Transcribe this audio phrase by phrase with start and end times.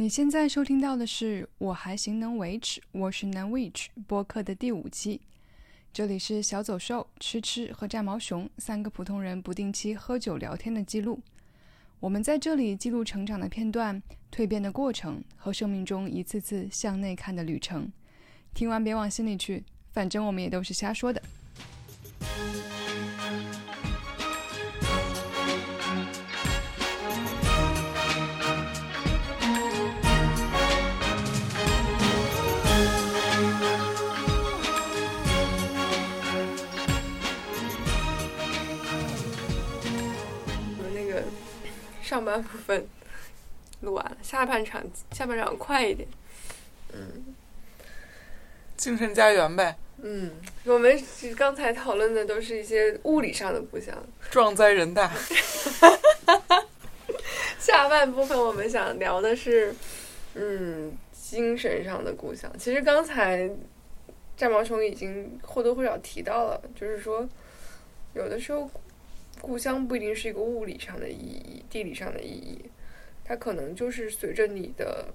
[0.00, 5.20] 你现在收听到的是《我还行能维持》，我是南 witch 播客的第五期。
[5.92, 11.20] 这里是小走兽、吃吃和炸毛熊三个普通人不定期喝酒聊天的记录。
[12.00, 14.02] 我们在这里记录成长的片段、
[14.32, 17.92] 蜕变的过程和生命中一次次向内看的旅程。
[18.54, 19.62] 听完别往心里去，
[19.92, 21.22] 反正我们也都是瞎说的。
[42.10, 42.84] 上半部分
[43.82, 44.82] 录完了，下半场
[45.12, 46.08] 下半场快一点。
[46.92, 47.36] 嗯
[48.76, 50.32] 精神家园呗，嗯，
[50.64, 53.96] 我们是刚才讨论的都是一些物理上的故乡，
[54.28, 55.08] 壮哉人大。
[57.60, 59.72] 下半部分我们想聊的是，
[60.34, 62.50] 嗯，精神上的故乡。
[62.58, 63.48] 其实刚才
[64.36, 67.28] 战毛熊已经或多或少提到了，就是说，
[68.14, 68.68] 有的时候
[69.40, 72.64] 故乡不一定是一个物理上的意义、地理上的意义，
[73.24, 75.12] 它可能就是随着你的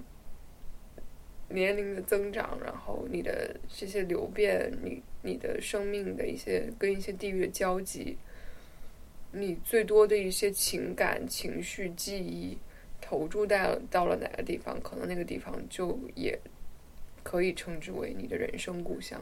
[1.50, 8.18] 年龄的增长，然后你的这些流变，你你的生命的一些跟一些地域的交集，
[9.32, 12.58] 你最多的一些情感、情绪、记忆
[13.00, 16.40] 投注到到了哪个地方，可能那个地方就也
[17.22, 19.22] 可以称之为你的人生故乡。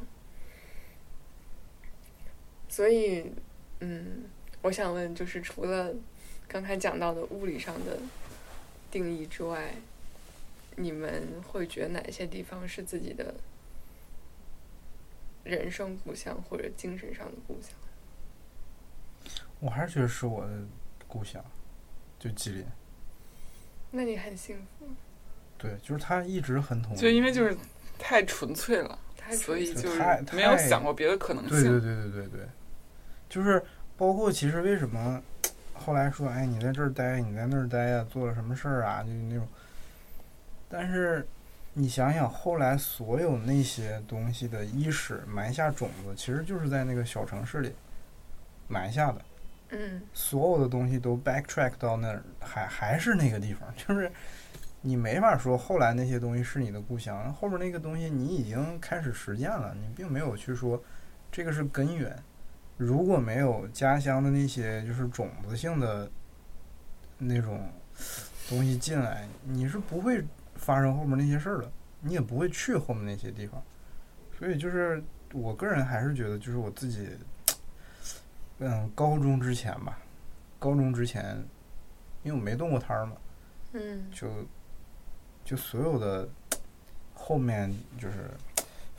[2.70, 3.26] 所以，
[3.82, 4.24] 嗯，
[4.64, 5.94] 我想问，就是除了
[6.48, 8.00] 刚才讲到的物理上的
[8.90, 9.76] 定义之外，
[10.78, 13.36] 你们会觉得哪些地方是自己的
[15.44, 17.72] 人生故乡或者精神上的故乡？
[19.60, 20.52] 我还是觉得是我的
[21.08, 21.44] 故乡，
[22.18, 22.66] 就吉林。
[23.92, 24.88] 那你很幸福，
[25.58, 26.98] 对，就是他一直很统一。
[26.98, 27.56] 就因为就是
[28.00, 30.00] 太纯粹了，太所以就是
[30.32, 31.72] 没有想过别的可能对对。
[31.80, 32.48] 对对对对，
[33.30, 33.64] 就是
[33.98, 35.22] 包括其实为什么
[35.74, 39.48] 后来说，哎，你在这儿待，你在那儿待呀、做了什么事儿啊，就是那种。
[40.70, 41.28] 但是
[41.74, 47.74] 你想想，后来所有那些东西的伊始埋下种子，其实就是在那个小城市里
[48.68, 49.22] 埋下的。
[49.76, 54.12] 嗯所有的东西都 backtrack 到那儿，还还是那个地方，就是
[54.82, 60.82] 你没法说后来那些东西是你的故乡，后边那个东西你已经开始实践了，你并没有去说
[61.32, 62.16] 这个是根源。
[62.78, 66.10] 如果没有家乡的那些就是种子性的
[67.18, 67.70] 那种
[68.50, 70.24] 东西进来，你是不会
[70.56, 73.62] 发生后面那些事儿的，你也不会去后面那些地方。
[74.38, 75.02] 所以就是
[75.32, 77.10] 我个人还是觉得，就是我自己，
[78.60, 79.98] 嗯，高中之前吧，
[80.60, 81.38] 高中之前，
[82.24, 83.16] 因为我没动过摊儿嘛，
[83.74, 84.28] 嗯就
[85.46, 86.28] 就所有的
[87.14, 88.32] 后面就是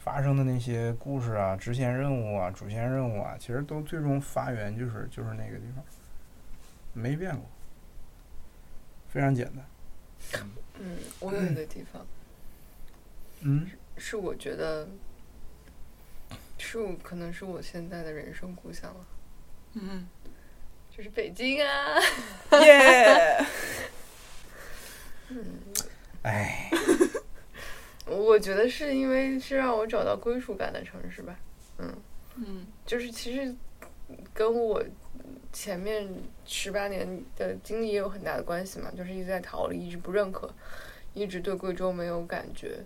[0.05, 5.83] 发生的那些故事啊、支线任务啊、主线任务啊，其实都最终发源就是就是那个地方，
[6.93, 7.43] 没变过，
[9.09, 9.65] 非常简单。
[10.79, 12.07] 嗯，我有一个地方
[13.41, 13.67] 嗯，
[13.97, 14.87] 是我觉得
[16.59, 19.07] 是我可能是我现在的人生故乡了，
[19.73, 20.07] 嗯，
[20.95, 21.99] 就是北京啊。
[22.61, 23.47] 耶
[25.31, 25.45] 嗯！
[26.25, 26.71] 哎，
[28.07, 31.39] 我觉得是因为是让我找到归属感的城市吧。
[31.79, 31.95] 嗯，
[32.37, 33.55] 嗯就是其实
[34.33, 34.85] 跟我
[35.53, 36.07] 前面
[36.45, 40.53] 十八年的经历也有很大的关系嘛，就是一直在逃离，一直不认可，
[41.15, 42.79] 一直对贵州没有感觉，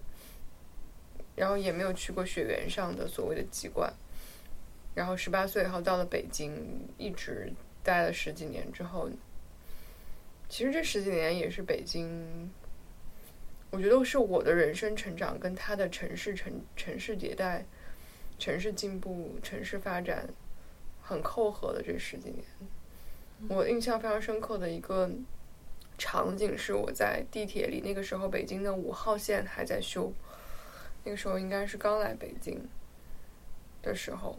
[1.34, 3.92] 然后也没有去过雪原上的所谓的籍贯，
[4.94, 6.54] 然后十八岁以后到了北京，
[6.96, 7.52] 一直
[7.82, 9.10] 待了十几年之后，
[10.48, 12.48] 其实这十几年也是北京。
[13.70, 17.64] 我觉得是我的人生成长跟他的城市城城市迭代、
[18.38, 20.26] 城市进步、城市发展
[21.02, 22.44] 很扣合的这十几年。
[23.48, 25.10] 我印象非常深刻的一个
[25.98, 30.12] 场景是我在地铁里，那个时候北京的五号线还在修，
[31.04, 32.66] 那个时候应该是刚来北京
[33.82, 34.38] 的时候，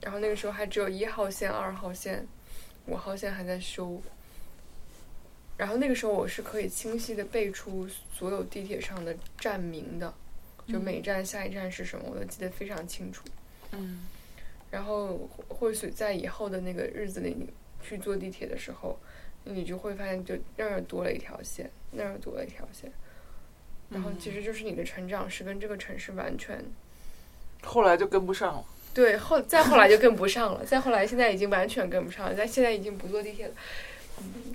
[0.00, 2.26] 然后那个时候还只有一号线、二号线、
[2.86, 4.00] 五号线还在修。
[5.60, 10.14] 然后那个时候我是可以清晰的背出所有地铁上的站名的，
[10.66, 13.22] 就每站下一站是什么，我都记得非常清楚。
[13.72, 14.06] 嗯
[14.70, 17.46] 然后或许在以后的那个日子里，你
[17.82, 18.98] 去坐地铁的时候，
[19.44, 22.90] 你就会发现，就那儿多了一条线，那儿多了一条线。
[23.90, 26.64] 然后其实就是你的成长是跟这个城市完全
[27.62, 28.64] 后来就跟不上了。
[28.94, 33.54] 对后再后来就跟不上了， 再后来现在已经完全跟不上了，但现在已经不坐地铁了。
[34.22, 34.54] 嗯，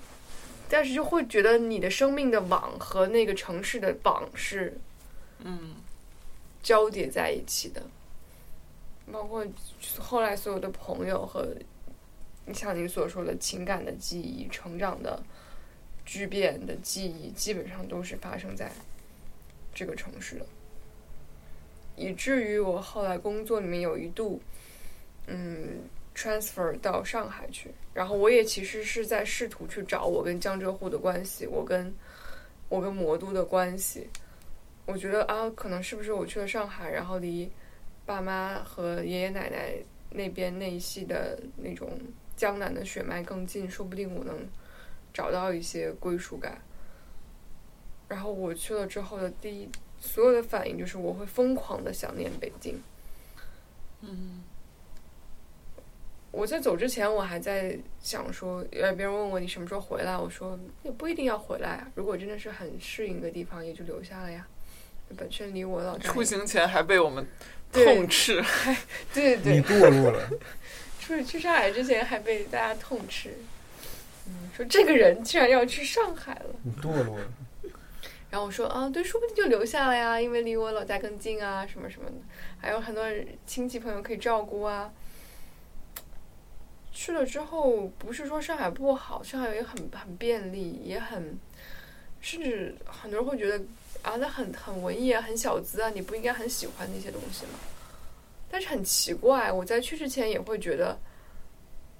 [0.68, 4.78] 但是就会觉得你的生命的网和那个城市的网是
[5.40, 5.76] 嗯。
[6.62, 7.80] 交叠在一起的，
[9.12, 9.46] 包括
[10.00, 11.54] 后来所有的朋友和
[12.52, 15.22] 像你所说的情感的记忆、成长的
[16.04, 18.72] 巨变的记忆，基本上都是发生在
[19.72, 20.46] 这个城市的，
[21.94, 24.42] 以至于我后来工作里面有一度，
[25.28, 25.82] 嗯
[26.16, 31.94] ，transfer 到上海去，然后我也其实是在试图去找我跟江浙沪的关系，我跟
[32.70, 34.08] 我跟魔都的关系。
[34.86, 37.50] 我觉得啊，可能是不是我去了上海，然后离
[38.06, 39.74] 爸妈和爷爷奶奶
[40.10, 41.90] 那边那一系的那种
[42.36, 44.38] 江南的血脉更近，说不定我能
[45.12, 46.62] 找到一些归属感。
[48.08, 49.68] 然后我去了之后的第一，
[49.98, 52.80] 所有的反应就是我会疯狂的想念北京。
[54.00, 54.44] 嗯
[56.36, 61.88] 我在走之前，我还在想说，呃，别人问我你什么时候回来，我说也不一定要回来啊。
[61.94, 64.46] 如果真的是很适应的地方，也就留下了呀。
[65.16, 67.26] 本身离我老家出行前还被我们
[67.72, 68.44] 痛斥，
[69.14, 70.28] 对对你堕落了，
[71.00, 73.30] 出去上海之前还被大家痛斥，
[74.26, 76.54] 嗯，说这个人居然要去上海了。
[76.64, 77.26] 你堕落了。
[78.28, 82.16] 然后我说啊，对，说不定就留下了呀，因为离我老家更近啊，什么什么的，
[82.60, 83.06] 还有很多
[83.46, 84.92] 亲戚朋友可以照顾啊。
[86.96, 91.38] 去了之后，不是说上海不好，上海也很很便利，也很，
[92.22, 93.62] 甚至很多人会觉得
[94.00, 97.58] 啊，那很很文艺啊，很小资啊，你不应该很喜欢那些东西吗？
[98.50, 100.98] 但是很奇怪，我在去之前也会觉得，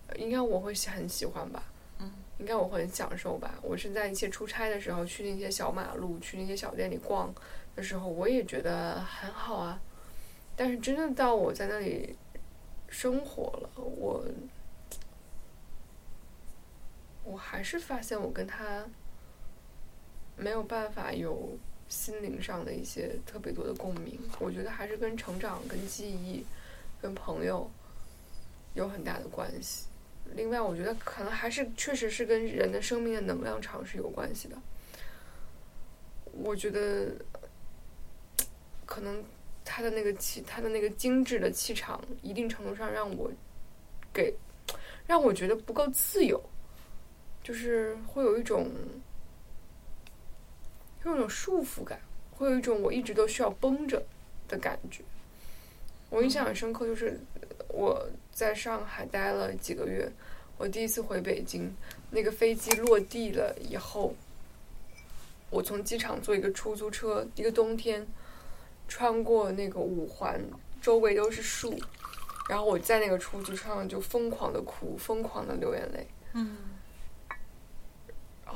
[0.09, 1.63] 呃应该我会喜很喜欢吧，
[1.99, 3.55] 嗯，应该我会很享受吧。
[3.61, 7.35] 我是在一些出差的时候，去那些小马路，去那些小店里逛
[7.75, 9.79] 的时候，我也觉得很好啊。
[10.57, 12.17] 但是真的到我在那里
[12.89, 14.25] 生活了，我
[17.27, 18.87] 我还是发现我跟他
[20.37, 21.59] 没有办法有
[21.89, 24.17] 心灵上的一些特别多的共鸣。
[24.39, 26.47] 我觉得还是跟成长、跟记忆、
[27.03, 27.69] 跟朋友
[28.75, 29.87] 有很大的关系。
[30.35, 34.57] 另外，我觉得可能还是确实是跟人的生命的能量场是有关系的。
[36.33, 37.13] 我觉得
[38.85, 39.25] 可能
[39.65, 43.31] 他的那个气，他的那个精致的气场，一定程度上让我
[44.13, 44.35] 给
[45.07, 46.41] 让我觉得不够自由，
[47.47, 48.69] 就是会有一种
[51.01, 52.01] 会有一种束缚感，
[52.33, 54.05] 会有一种我一直都需要绷着
[54.49, 55.05] 的感觉。
[56.11, 57.21] 我印象很深刻，就是
[57.69, 60.11] 我在上海待了几个月，
[60.59, 61.73] 我第一次回北京，
[62.11, 64.17] 那个飞机落地了以后，
[65.49, 68.05] 我从机场坐一个出租车，一个冬天，
[68.89, 70.45] 穿过那个五环，
[70.83, 71.79] 周围都是树，
[72.49, 76.76] 然后我在那个出租车上就疯狂的哭，疯狂的流眼泪，嗯然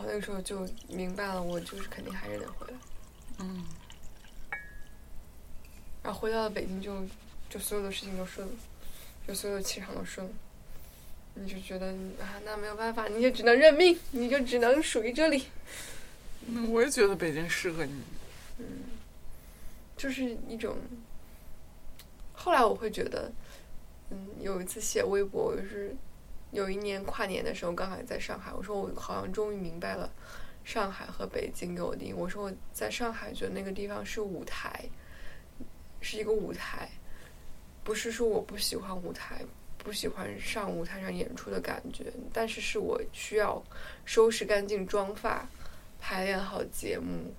[0.01, 2.75] 后那个时候就明白了，我就是肯定还是得回来。
[3.41, 3.65] 嗯
[6.03, 7.05] 然后回到了北京就，
[7.51, 8.55] 就所有的事情都顺了，
[9.29, 10.33] 就所有的气场都顺了。
[11.35, 11.89] 你就觉得
[12.21, 15.45] 啊，那没有办法，你就只能认命，你就只能属于这里。
[16.47, 18.03] 那我也觉得北京适合你。
[18.59, 18.67] 嗯
[19.97, 20.77] 就是一种。
[22.33, 23.31] 后来我会觉得，
[24.09, 25.95] 嗯，有一次写微博，我就是
[26.53, 30.11] 有一年跨年的时候，刚好在上海，我说我好像终于明白了
[30.65, 32.13] 上海和北京给我定义。
[32.13, 34.85] 我说我在上海觉得那个地方是舞台，
[36.01, 36.89] 是一个舞台，
[37.85, 39.43] 不是说我不喜欢舞台，
[39.79, 43.63] 不喜欢上舞台上演出的感觉，但是是我需要
[44.05, 45.49] 收拾干净妆发，
[46.01, 47.33] 排练好节目，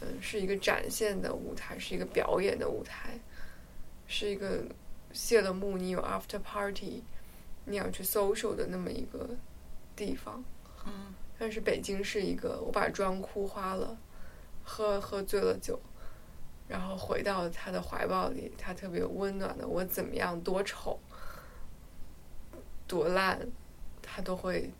[0.00, 3.18] 嗯，是一个展现的舞台，是一个表演的舞台，
[4.06, 4.64] 是一个
[5.12, 7.02] 谢了幕你有 after party，
[7.64, 9.28] 你要去 social 的那么一个
[9.94, 10.42] 地方。
[10.86, 13.98] 嗯但是北京是一个，我把妆哭花了，
[14.64, 15.76] 喝喝醉了酒，
[16.68, 21.00] 然后回到他的怀抱里，他特别温暖的，我怎么样多丑，
[22.86, 23.40] 多烂，
[24.00, 24.70] 他都会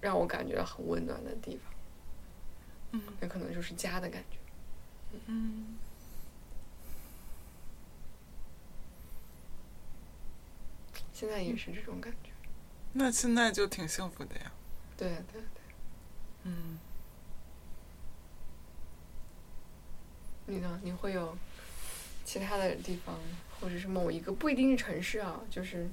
[0.00, 1.74] 让我感觉到很温暖的地方。
[2.92, 4.38] 嗯那可能就是家的感觉。
[5.26, 5.76] 嗯
[11.20, 12.30] 现在也是这种感觉。
[12.94, 14.50] 那现在就挺幸福的呀。
[14.96, 15.42] 对对对，
[16.44, 16.78] 嗯，
[20.46, 20.80] 你呢？
[20.82, 21.36] 你会有
[22.24, 23.14] 其他的地方，
[23.60, 25.86] 或者是某一个不一定是城市啊，就是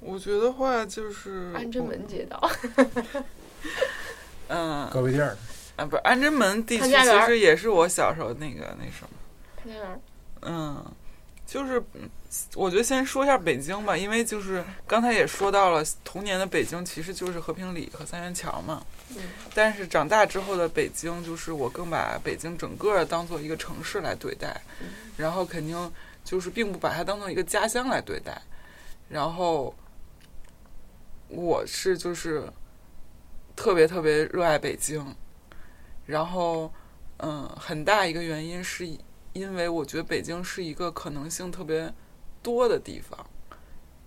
[0.00, 2.50] 我觉得话就是安贞门街道。
[4.48, 5.36] 嗯高碑店儿，
[5.76, 9.08] 啊，不是安贞门地区，其实也是我小时候那个那什么，
[9.56, 10.00] 潘家园，
[10.40, 10.92] 嗯，
[11.46, 12.08] 就是嗯
[12.54, 18.84] 我觉得先说一下北京吧，因为就是刚才也说到了，童年的北京其实就是和平里和三元桥嘛。
[19.10, 19.22] 嗯
[19.54, 24.60] 但是长大之后的北京，就是我更把北京整个当做一个城市来对待，
[25.16, 25.92] 然后肯定
[26.24, 28.42] 就是并不把它当做一个家乡来对待。
[29.08, 29.72] 然后
[31.28, 32.42] 我是就是
[33.54, 35.14] 特别特别热爱北京，
[36.04, 36.70] 然后
[37.18, 38.84] 嗯，很大一个原因是
[39.36, 41.92] 因为我觉得北京是一个可能性特别
[42.42, 43.26] 多的地方，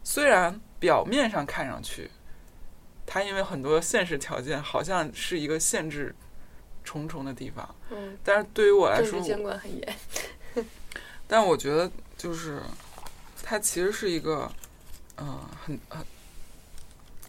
[0.03, 2.09] 虽然表面上看上去。
[3.11, 6.13] 它因为很多现实条件，好像是一个限制
[6.83, 9.97] 重重的地方，嗯，但是对于我来说，监管很严。
[11.27, 12.61] 但我觉得就是
[13.41, 14.51] 它其实是一个，
[15.17, 16.05] 嗯、很很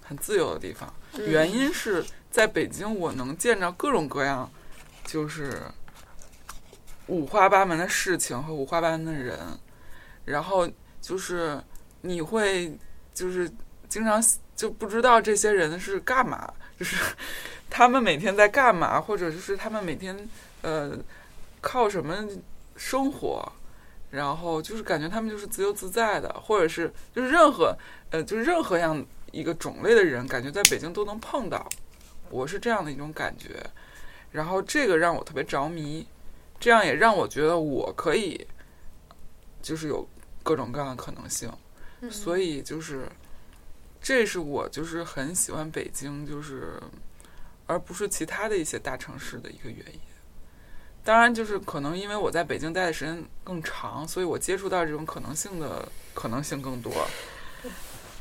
[0.03, 0.93] 很自由的地方。
[1.15, 4.53] 嗯原因是在北京，我能见着各种各样，
[5.07, 5.63] 就是
[7.11, 9.37] 五花八门的事情和五花八门的人，
[10.25, 10.69] 然后
[11.01, 11.61] 就是
[12.03, 12.79] 你会
[13.13, 13.51] 就是
[13.89, 14.23] 经常
[14.55, 16.97] 就不知道这些人是干嘛，就是
[17.69, 20.17] 他们每天在干嘛，或者就是他们每天
[20.63, 20.97] 呃
[21.61, 22.27] 靠什么
[22.77, 23.53] 生活，
[24.11, 27.77] 然后就是感觉他们就是自由自在的，或者是就是任何
[28.11, 31.69] 呃就是任何样一个种类的人，感觉在北京都能碰到，
[32.31, 33.59] 我是这样的一种感觉，
[34.31, 36.07] 然后这个让我特别着迷，
[36.61, 38.47] 这样也让我觉得我可以
[39.61, 40.07] 就是有
[40.45, 41.51] 各种各样的可能性。
[42.03, 43.07] 嗯所以就是，
[44.01, 46.81] 这是我就是很喜欢北京，就是
[47.67, 50.01] 而不是其他的一些大城市的一个原因。
[51.05, 56.93] 当然，就是可能因为我在北京待的时间更长，所以我接触到这种可能性的可能性更多。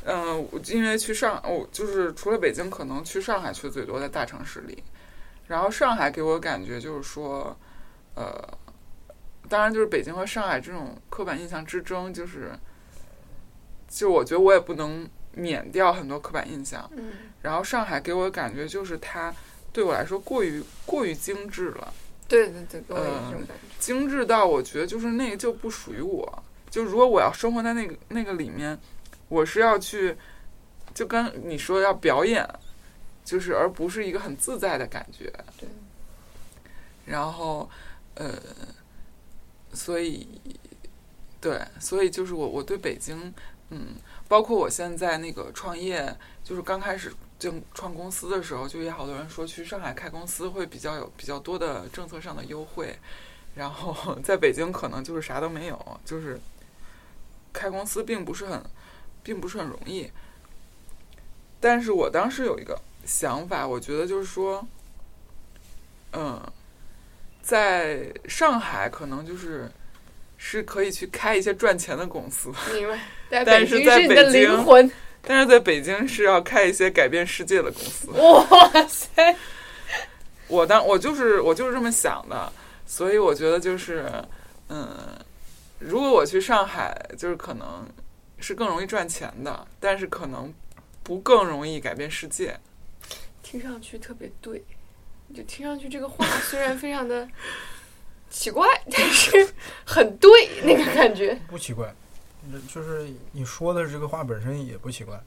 [0.04, 4.82] 嗯、我因为去上，我就是除了北京，可能去上海去的最多，在大城市里。
[5.46, 7.56] 然后上海给我感觉就是说，
[8.14, 8.58] 呃，
[9.48, 12.52] 当然就是北京和上海这种刻板印象之争，就是
[13.88, 16.90] 就我觉得我也不能免掉很多刻板印象。
[16.96, 17.12] 嗯
[17.42, 19.34] 然后上海给我的感觉就是它
[19.72, 21.94] 对我来说过于过于精致了，
[22.28, 23.62] 对对对，跟我也嗯这种感觉。
[23.78, 26.42] 精致到我觉得就是那个就不属于我。
[26.68, 28.78] 就如果我要生活在那个那个里面，
[29.28, 30.14] 我是要去，
[30.92, 32.46] 就跟你说要表演，
[33.24, 35.32] 就是而不是一个很自在的感觉。
[35.58, 35.66] 对。
[37.06, 37.68] 然后，
[38.20, 38.34] 呃，
[39.72, 40.28] 所以，
[41.40, 43.32] 对，所以就是我我对北京，
[43.70, 43.94] 嗯，
[44.28, 52.98] 包括我现在那个创业，就是刚开始就创公司的时候，就也好多人说去上海开公司会比较有比较多的政策上的优惠，
[53.54, 56.38] 然后 在北京可能就是啥都没有，就是
[57.54, 58.62] 开公司并不是很，
[59.22, 60.10] 并不是很容易。
[61.58, 64.66] 但是我当时有一个想法，我觉得就是说，
[66.12, 66.42] 嗯，
[67.42, 69.70] 在上海可能就是
[70.36, 72.98] 是可以去开一些赚钱的公司，明白，
[73.44, 74.90] 但是在北京。
[75.22, 78.08] 但是在北京是要开一些改变世界的公司。
[78.12, 79.36] 哇塞！
[80.48, 82.50] 我当我就是我就是这么想的，
[82.86, 84.10] 所以我觉得就是，
[84.70, 84.88] 嗯，
[85.78, 87.86] 如果我去上海，就是可能
[88.38, 90.50] 是更容易赚钱的，但是可能
[91.02, 92.58] 不更容易改变世界。
[93.42, 94.64] 听上去特别对，
[95.34, 97.28] 就听上去这个话虽然非常的
[98.30, 99.52] 奇怪，但是
[99.84, 100.30] 很对
[100.62, 101.34] 那个感觉。
[101.48, 101.92] 不奇怪，
[102.68, 105.20] 就是你说的这个话本身也不奇怪。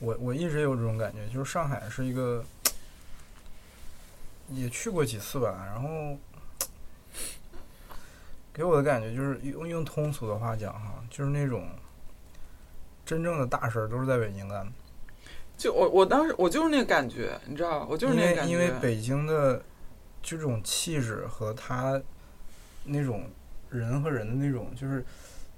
[0.00, 2.44] 我我一直有这种感觉，就是上海是一个，
[4.50, 6.16] 也去过几次吧，然后
[8.52, 11.68] 给我的感觉就是用用通俗的话讲哈，就是那种
[13.04, 14.72] 真正的大事儿都是在北京干的。
[15.58, 18.52] 就我我当时我就是那个感觉，你知道，我就是那个感觉。
[18.52, 19.60] 因为北京的
[20.22, 22.00] 这种气质和他
[22.84, 23.28] 那种
[23.68, 25.04] 人和人的那种就是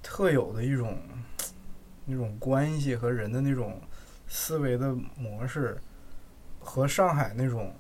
[0.02, 0.98] 特有的一种
[2.06, 3.78] 那种关系和人的那种
[4.26, 5.78] 思维的模式，
[6.58, 7.74] 和上海那种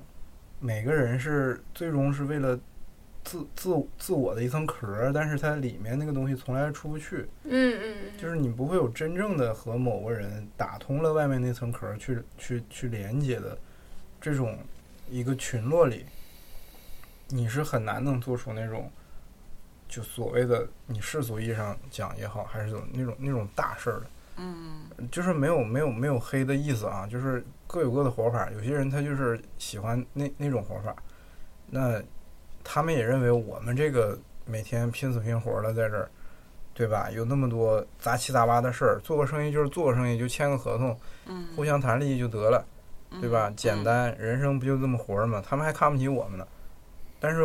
[0.58, 2.58] 每个人是最终是为了
[3.22, 7.28] 自自自我的一层壳，但是它里面那个东西从来出不去。
[7.44, 13.56] 嗯嗯，就是你不会有真正的和某个人打通了外面那层壳去去去连接的
[14.20, 14.58] 这种
[15.08, 16.06] 一个群落里，
[17.28, 18.90] 你是很难能做出那种
[19.88, 28.50] 就所谓的你世俗意义上讲也好，还是怎么那种那种大事儿的，嗯就是没有没有没有黑的意思啊，就是各有各的活法。
[28.50, 30.94] 有些人他就是喜欢那那种活法，
[31.68, 32.02] 那
[32.64, 36.10] 他们也认为我们这个每天拼死拼活的在这儿。
[36.72, 37.10] 对吧？
[37.10, 42.64] 有那么多杂七杂八的事儿，做个生意就是做个生意，就签个合同，嗯，互相谈利益就得了，
[43.20, 43.50] 对吧？
[43.50, 43.84] 嗯简。
[43.84, 45.44] 单，人生不就这么活儿吗？
[45.46, 46.46] 他们还看不起我们呢。
[47.18, 47.40] 但是，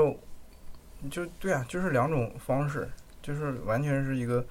[1.12, 2.88] 就对啊，就是两种方式，
[3.22, 4.46] 就是完全是一个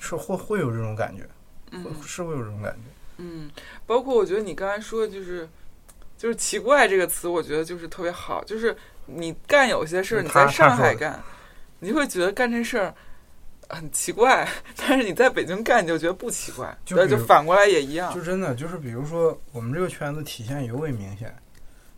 [0.00, 1.22] 是会会有这种感觉，
[2.02, 2.80] 是会有这种感觉。
[3.18, 3.50] 嗯，
[3.86, 5.48] 包括我觉得你刚才说的就是
[6.18, 8.76] 就是奇怪这个词，我觉得就是特别好，就是
[9.06, 11.22] 你干有些事儿，你在上海干，
[11.80, 12.94] 你会觉得干这事儿。
[13.68, 14.48] 很奇怪，
[14.78, 18.20] 但是你在北京干，你就觉得不奇怪，就就反过来也一样就。
[18.20, 21.34] 真的就是，比如说我们这个圈子体现尤为明显。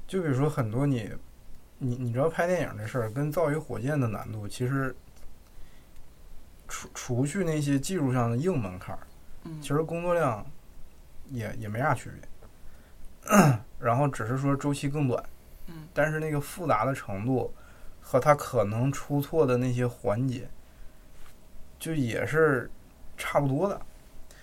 [0.07, 1.11] 就比如说很多你，
[1.77, 4.97] 你你知道拍电影这事儿跟造一火箭的难度，其实
[6.69, 9.00] 除除去那些技术上的硬门槛儿，
[9.45, 10.43] 嗯其实工作量
[11.31, 13.37] 也也没啥区别。
[13.79, 15.23] 然后只是说周期更短，
[15.69, 17.55] 嗯但是那个复杂的程度
[18.01, 20.49] 和它可能出错的那些环节，
[21.79, 22.71] 就也是
[23.17, 23.81] 差不多的。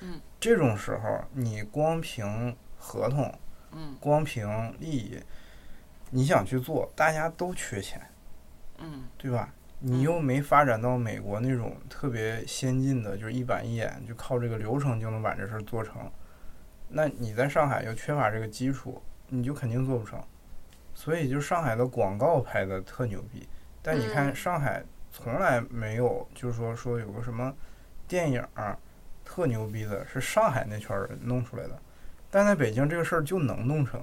[0.01, 3.33] 嗯，这种时候你光凭合同，
[3.71, 4.47] 嗯光凭
[4.79, 5.19] 利益，
[6.11, 8.01] 你想去做，大家都缺钱，
[8.77, 9.53] 嗯对吧？
[9.79, 16.09] 你又没发展到美国那种特别先进的，就是一板一眼，就靠这个流程就能把这事儿做成。
[16.89, 20.19] 那你在上海又缺乏这个基础，你就肯定做不成。
[20.95, 23.47] 所以就上海的广告拍的特牛逼，
[23.83, 27.53] 但你看嗯上海从来没有，就是说说有个什么
[28.07, 28.75] 电影儿
[29.23, 31.77] 特牛逼的，是上海那圈儿人弄出来的。
[32.31, 34.01] 但在北京这个事儿就能弄成。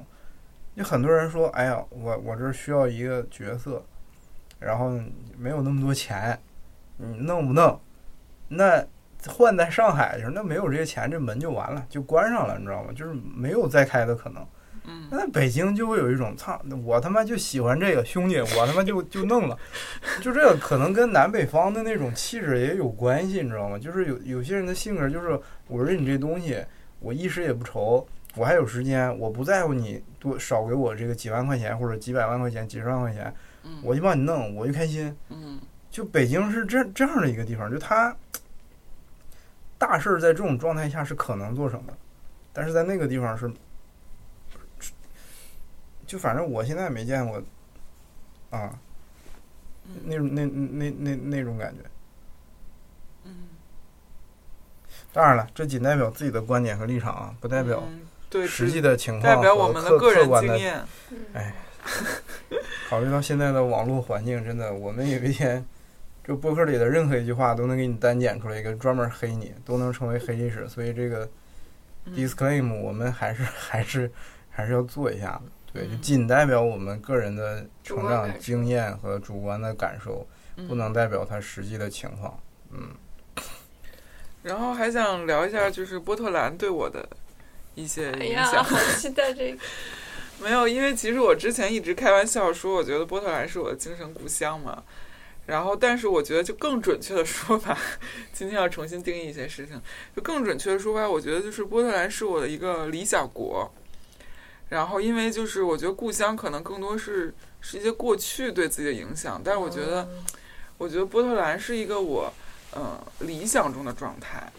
[0.74, 3.84] 有很多人说：“哎呀，我我这儿需要一个角色，
[4.58, 4.98] 然后
[5.36, 6.38] 没有那么多钱，
[6.96, 7.78] 你弄不弄？”
[8.48, 8.82] 那
[9.26, 12.92] 换在上海的时候，那没有这些钱，这门就完了，就关上了，你知道吗？
[12.94, 14.46] 就是没有再开的可能。
[14.84, 19.58] 嗯那在北京就会有一种操，我他妈就喜欢这个兄弟，我他妈就就弄了，
[20.20, 23.78] 就这个可能跟南北方的那种气质也有关系，你知道吗？
[23.78, 26.64] 就是有有些人的性格就是，我认你这东西，
[27.00, 33.32] 我一时也不愁，我还有时间，我不在乎你多少给我这个几万块钱或者几百万块钱、几十万块钱，
[33.64, 35.14] 嗯我就帮你弄，我就开心。
[35.28, 35.60] 嗯
[35.90, 38.16] 就北京是这这样的一个地方，就他
[39.76, 41.92] 大事儿在这种状态下是可能做成的，
[42.52, 43.52] 但是在那个地方是，
[46.12, 47.42] 就反正我现在没见过，
[48.50, 48.78] 啊，
[50.04, 51.78] 那种那那那那种感觉。
[53.24, 53.34] 嗯，
[55.10, 57.82] 当然了，这仅代表自己的观点和立场啊，不代表
[58.46, 60.54] 实际的的情况代表我和客们的个人客观的。
[60.54, 60.80] 经验。
[61.10, 61.54] 嗯哎
[62.90, 65.64] 考虑到现在的网络环境，真的，我们有一天，
[66.22, 70.68] 这博客里的任何一句话都能给你单剪出来一个专门黑你，都能成为黑历史。
[70.68, 71.26] 所以这个
[72.04, 74.12] 嗯 disclaim 我们还是还是
[74.50, 75.42] 还是要做一下的。
[75.72, 82.38] 对，就嗯仅代表我们个人的成长经验和主观的感受，嗯不能代表他实际的情况。
[82.70, 82.88] 嗯，
[84.42, 87.08] 然后还想聊一下，就是波特兰对我的
[87.74, 88.64] 一些哎呀，影响。
[88.64, 89.58] 好期待这个。
[90.42, 94.82] 没有，因为其实我之前一直开玩笑说，我觉得波特兰是我的精神故乡嘛。
[95.46, 97.76] 然后，但是我觉得就更准确的说法，
[98.32, 99.80] 今天要重新定义一些事情。
[100.16, 103.72] 就更准确的说法，我觉得就是波特兰是我的一个理想国。
[104.72, 110.08] 然后，因为就是我觉得故乡可能更多是是一些过去对自己的影响，但是我觉得
[110.78, 112.32] 我觉得波特兰是一个我
[112.72, 114.50] 呃理想中的状态。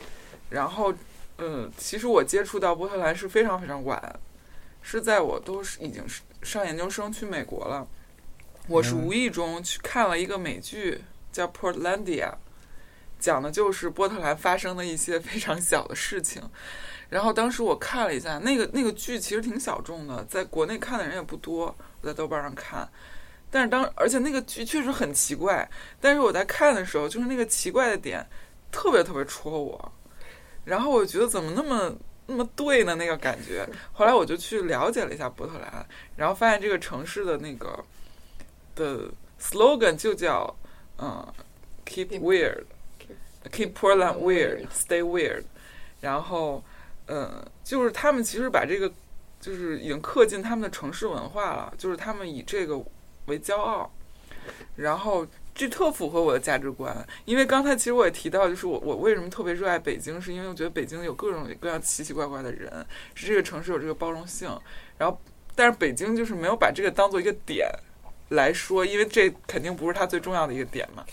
[0.51, 0.93] 然后，
[1.39, 4.19] 嗯，其实我接触到波特兰是非常非常晚，
[4.83, 7.87] 是在我都是已经是上研究生去美国了。
[8.67, 12.29] 我是嗯无意中去看了一个美剧，叫《Portlandia》，
[13.19, 16.43] 讲的就是波特兰发生的一些非常小的事情。
[17.13, 21.65] 然后当时我看了一下，那个那个剧其实挺小众的，在国内看的人也不多。
[22.01, 22.89] 我在豆瓣上看，
[23.51, 25.69] 但是当而且那个剧确实很奇怪，
[26.01, 28.25] 但是我在看的时候，就是那个奇怪的点
[28.71, 29.91] 特别特别戳我，
[30.65, 31.95] 然后我觉得怎么那么
[32.25, 32.95] 那么对呢？
[32.95, 33.63] 那个感觉。
[33.91, 37.85] 后来我就去了解了一下波特兰，然后发现这个城市的那个
[38.73, 40.51] 的 slogan 就叫
[40.97, 41.31] 嗯、
[41.85, 45.43] keep Keep- weird，keep Portland weird，stay weird。
[46.01, 46.63] 然后
[47.07, 48.91] 嗯，就是他们其实把这个
[49.39, 52.83] 就是已经刻进他们的城市文化了，就是他们以这个
[53.25, 53.91] 为骄傲，
[54.75, 55.25] 然后。
[55.55, 64.49] 这特符合我的价值观，因为刚才其实我也提到，就是我我为什么特别热爱北京，是因为我觉得北京有各种各样奇奇怪怪的人，是这个城市有这个包容性。
[64.97, 65.15] 然后，
[65.53, 67.69] 但是北京就是没有把这个当做一个点
[68.29, 71.05] 来说，因为这肯定不是它最重要的一个点嘛。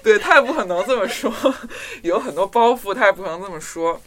[0.04, 1.32] 对他也不可能这么说，
[2.02, 4.00] 有很多包袱，他也不可能这么说。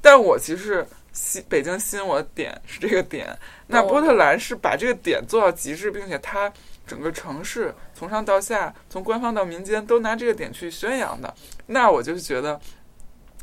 [0.00, 6.52] 但我其实吸北京吸引我的点是这个点，那哦波特兰是把这个点做到极致，并且它
[6.86, 11.34] 整个城市从上到下，从官方到民间都拿这个点去宣扬的，
[11.66, 12.60] 那我就觉得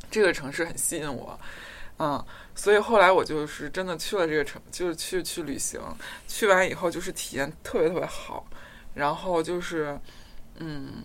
[0.09, 1.37] 这个城市很吸引我，
[1.99, 2.23] 嗯，
[2.55, 5.81] 所以后来我就是真的去了这个城，就是去去旅行，
[6.27, 8.45] 去完以后就是体验特别特别好，
[8.93, 9.99] 然后就是
[10.59, 11.03] 嗯。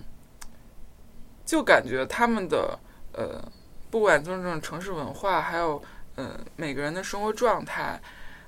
[1.48, 2.78] 就感觉他们的
[3.14, 3.42] 呃，
[3.90, 5.82] 不管就是这种城市文化，还有
[6.16, 7.98] 呃每个人的生活状态，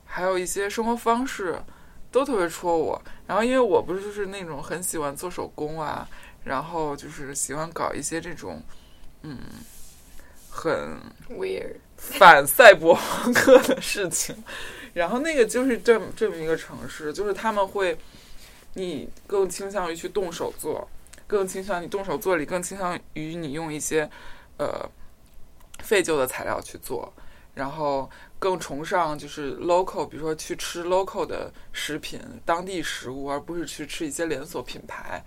[0.04, 1.58] 还有一些生活方式，
[2.12, 3.00] 都特别戳我。
[3.26, 6.06] 然后因为我不是就是那种很喜欢做手工啊，
[6.44, 8.62] 然后就是喜欢搞一些这种
[9.22, 9.38] 嗯
[10.50, 14.36] 很 weird，反赛博朋克的事情。
[14.92, 17.96] 然后那个就是这这么一个城市，就是他们会，
[18.74, 20.86] 你更倾向于去动手做，
[21.30, 24.10] 更倾向于动手做里，更倾向于你用一些
[24.58, 24.84] 呃
[25.78, 27.12] 废旧的材料去做，
[27.54, 35.24] 然后更崇尚就是 local，比如说去吃 local 的食品、当地食物，而不是去吃一些连锁品牌，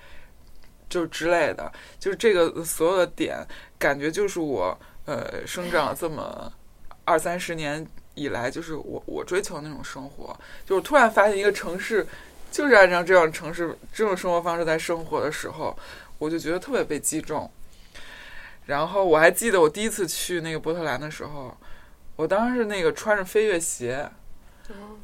[0.90, 1.72] 就之类的。
[1.98, 3.38] 就是这个所有的点，
[3.80, 6.52] 感觉就是我呃生长了这么
[7.06, 7.88] 二三十年。
[8.16, 12.06] 以来就是我我追求那种生活，就是突然发现一个城市
[12.54, 15.76] 就是按照这样城市这种生活方式在生活的时候，
[16.20, 17.50] 我就觉得特别被击中。
[18.68, 21.58] 然后我还记得我第一次去那个波特兰的时候，
[22.16, 24.08] 我当时那个穿着飞跃鞋，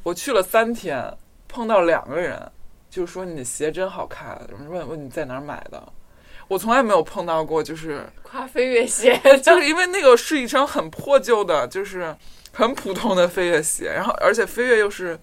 [0.04, 1.12] 我去了三天，
[1.48, 2.40] 碰到两个人，
[2.88, 5.92] 就说你的鞋真好看，问问你在哪儿买的。
[6.46, 12.16] 我从来没有碰到过，就是 夸飞跃鞋， 就是因为那个是一双很破旧的，就是。
[12.52, 15.16] 很普通的飞跃鞋，然后而且飞跃又是，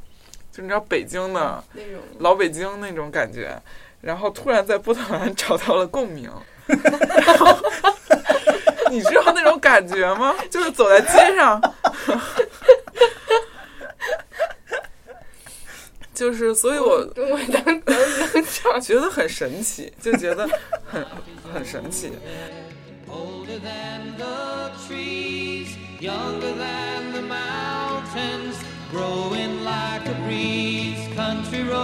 [0.58, 3.56] 就你知道北京的那种老北京那种感觉，
[4.02, 6.28] 然后突然在波特兰 找到了共鸣，
[8.90, 10.34] 你知道那种感觉吗？
[10.50, 11.62] 就是走在街上，
[16.12, 17.80] 就是所以我我当
[18.82, 20.50] 觉得很神奇，就觉得
[20.88, 21.06] 很
[21.54, 22.12] 很神奇。
[26.00, 28.56] younger than the mountains,
[28.91, 31.09] growing like a breeze.
[31.15, 31.77] Country roads,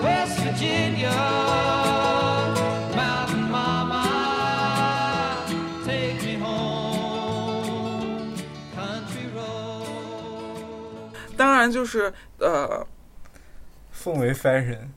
[0.03, 1.11] West Virginia.
[2.95, 4.07] Mountain Mama,
[5.85, 8.35] take me home,
[8.75, 11.13] country road.
[11.37, 12.87] 当然就是呃。
[14.01, 14.89] 奉为 fashion，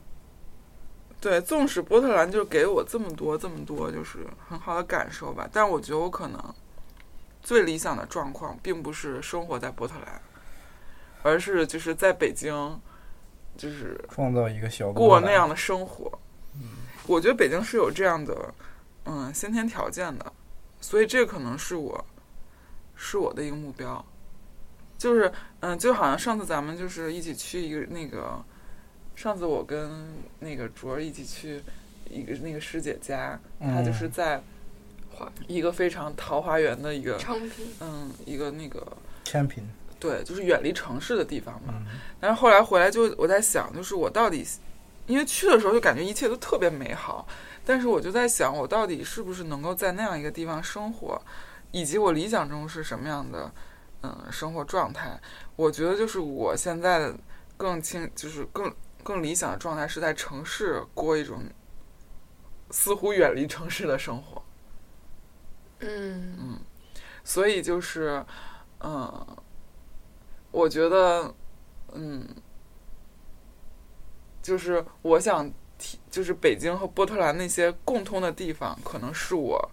[1.21, 5.49] 对，纵使波特兰就给我这么多这么多，就是很好的感受吧。
[5.51, 6.41] 但我觉得我可能
[7.43, 10.21] 最理想的状况，并不是生活在波特兰，
[11.21, 12.79] 而是就是在北京，
[13.57, 16.09] 就是创造一个小过那样的生活。
[16.55, 16.61] 嗯，
[17.05, 18.53] 我觉得北京是有这样的
[19.03, 20.31] 嗯先天条件的，
[20.79, 22.05] 所以这可能是我
[22.95, 24.05] 是我的一个目标。
[24.97, 25.29] 就是
[25.59, 28.41] 嗯，就好像上次咱们就是一起去一个那个。
[29.19, 31.61] 上次我跟那个卓儿一起去
[32.09, 34.41] 一个那个师姐家，她就是在
[35.45, 37.19] 一个非常桃花源的一个
[37.81, 38.81] 嗯，一个那个
[39.25, 39.67] 千平，
[39.99, 41.73] 对，就是远离城市的地方嘛。
[42.21, 44.47] 但是后来回来就我在想，就是我到底
[45.05, 47.27] 因为去的时候就感觉一切都特别美好，
[47.65, 51.21] 但是我就在想，我到底是不是能够在那样一个地方生活，
[51.71, 53.51] 以及我理想中是什么样的
[54.01, 55.19] 嗯生活状态？
[55.57, 57.11] 我觉得就是我现在
[57.57, 58.73] 更清，就是更。
[59.03, 61.43] 更理想的状态是在城市过一种
[62.71, 64.41] 似乎远离城市的生活。
[65.79, 66.59] 嗯嗯，
[67.23, 68.23] 所以就是，
[68.79, 69.25] 嗯，
[70.51, 71.33] 我觉得，
[71.93, 72.27] 嗯，
[74.41, 79.71] 就是我想提，就是北京和波特兰那些共通的地方，可能是我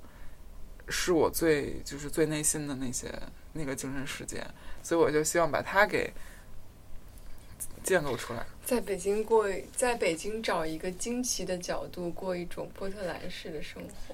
[0.88, 3.12] 是我最就是最内心的那些
[3.52, 4.46] 那个精神世界，
[4.82, 6.12] 所以我就希望把它给。
[7.82, 14.12] 建构出来，在北京过，在北京找一个惊奇的角度过一种波特兰式的生活，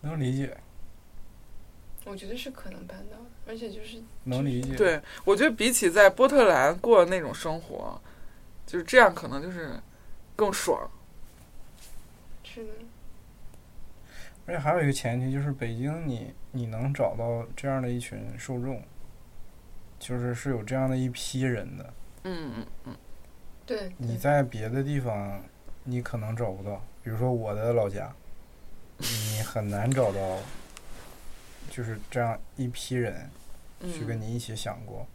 [0.00, 0.56] 能理解。
[2.06, 4.74] 我觉得是可能办到，而且就是能理解。
[4.74, 8.00] 对，我觉得比起在波特兰过那种生活，
[8.66, 9.78] 就是这样，可能就是
[10.34, 10.90] 更爽。
[12.42, 12.70] 是的。
[14.46, 18.82] 而且还有一个前提，就是北京，你你能找到这样的一群受众，
[19.98, 21.92] 就是是有这样的一批人的。
[22.24, 22.96] 嗯嗯嗯，
[23.66, 23.92] 对。
[23.96, 25.42] 你在别的地方，
[25.84, 26.82] 你可能找不到。
[27.02, 28.12] 比如说我的老家，
[28.98, 30.38] 你很难找到，
[31.70, 33.30] 就是这样一批人，
[33.80, 35.06] 去跟你一起想过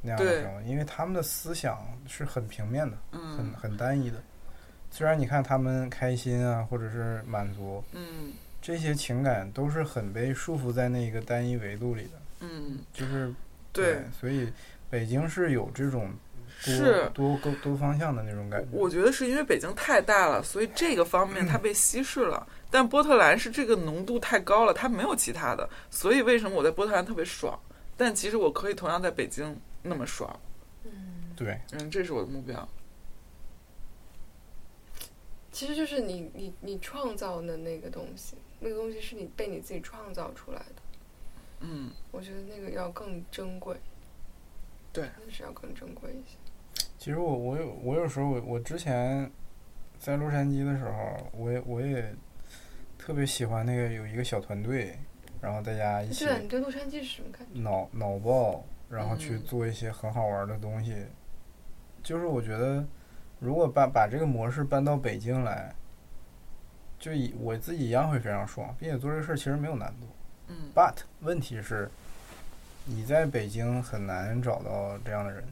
[0.00, 4.16] 那样的生活，因为他们的思想是很平面的，很很单一的。
[4.90, 8.32] 虽然你看他们开心啊，或者是满足，嗯，
[8.62, 12.10] 这些情感都是很被束缚在那个单一维度里的。
[12.40, 13.30] 嗯，就是
[13.72, 14.50] 对，所以
[14.88, 16.10] 北京是有这种。
[16.58, 18.68] 是多多多方向的那种感觉。
[18.72, 22.46] 我觉得是因为北京太大了，所以这个方面它被稀释了。
[22.70, 25.68] 但波特兰是这个浓度太高了，它没有其他的。
[25.90, 27.58] 所以为什么我在波特兰特别爽？
[27.98, 30.38] 但其实我可以同样在北京那么爽，
[30.84, 30.90] 嗯，
[31.34, 32.68] 对，嗯，这是我的目标。
[35.50, 40.82] 其实就是你你你创造的那个东西，那个东西是你被你自己创造出来的。
[41.60, 43.74] 嗯，我觉得那个要更珍贵。
[44.92, 46.36] 对，那是要更珍贵一些。
[47.06, 49.30] 其实我我有我有时候我我之前
[49.96, 52.12] 在洛杉矶的时候，我也我也
[52.98, 54.98] 特别喜欢那个有一个小团队，
[55.40, 57.60] 然后大家一起对啊，你对洛杉矶是什么感觉？
[57.60, 60.96] 脑脑爆，然后去嗯做一些很好玩的东西。
[62.02, 62.84] 就是我觉得，
[63.38, 65.72] 如果把把这个模式搬到北京来，
[66.98, 70.08] 就以我自己一样会非常爽，并且做这个事儿其实没有难度。
[70.48, 71.88] 嗯 But 问题是，
[72.84, 75.44] 你在北京很难找到这样的人，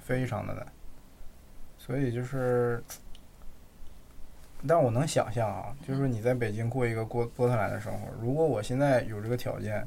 [0.00, 0.66] 非常的难。
[1.78, 2.82] 所以就是，
[4.66, 9.86] 但我能想象啊，就是你在北京过一个过波特兰的生活，如果我现在有这个条件，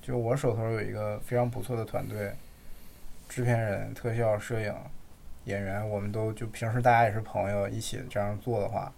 [0.00, 2.32] 就我手头有一个非常不错的团队，
[3.28, 4.74] 制片人、特效、摄影、
[5.44, 8.90] 演员，我们都就平时大家也是朋友，一起这样做的话，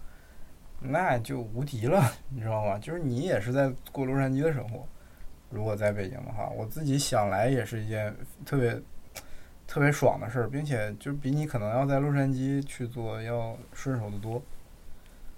[0.81, 2.79] 那就无敌了， 你知道吗？
[2.79, 4.87] 就是你也是在过洛杉矶的生活，
[5.51, 8.81] 如果在北京的话，我自己想来也是一件特别
[9.67, 14.43] 特别爽的事儿，并且就比你可能要在洛杉矶去做要顺手的多。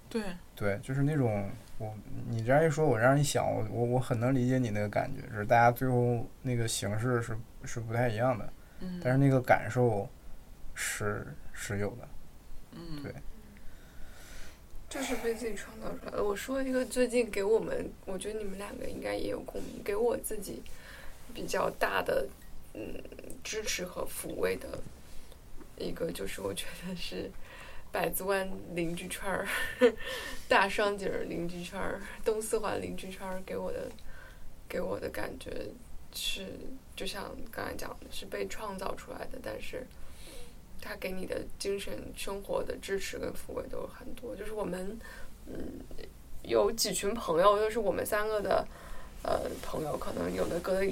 [0.07, 0.23] 对，
[0.55, 1.93] 对，就是那种我
[2.27, 10.07] 你这样一说，我这样一想，我我我很能理解你那个感觉，就是大家最后那个形式是是不太一样的，嗯，但是那个感受
[10.73, 12.07] 是是有的。
[12.71, 13.13] 嗯，对
[14.89, 16.23] 就是被自己创造出来的。
[16.23, 20.63] 我说一个最近给我们，我觉得你们两个应该也有共鸣，给我自己
[21.33, 22.27] 比较大的
[22.73, 23.01] 嗯
[23.43, 24.67] 支持和抚慰的
[25.77, 27.29] 一个，就是我觉得是
[27.91, 29.47] 百子湾邻居圈儿、
[30.47, 33.89] 大双井邻居圈儿、东四环邻居圈儿给我的
[34.67, 35.51] 给我的感觉
[36.13, 36.47] 是，
[36.95, 39.85] 就像刚才讲的，是被创造出来的，但是。
[40.81, 44.33] 他给你的精神生活的支持跟抚慰都很多。
[44.33, 44.97] 就是我们，
[45.45, 45.53] 嗯，
[46.41, 48.65] 有几群朋友，就是我们三个的，
[49.21, 50.85] 呃，朋友，可能有的隔得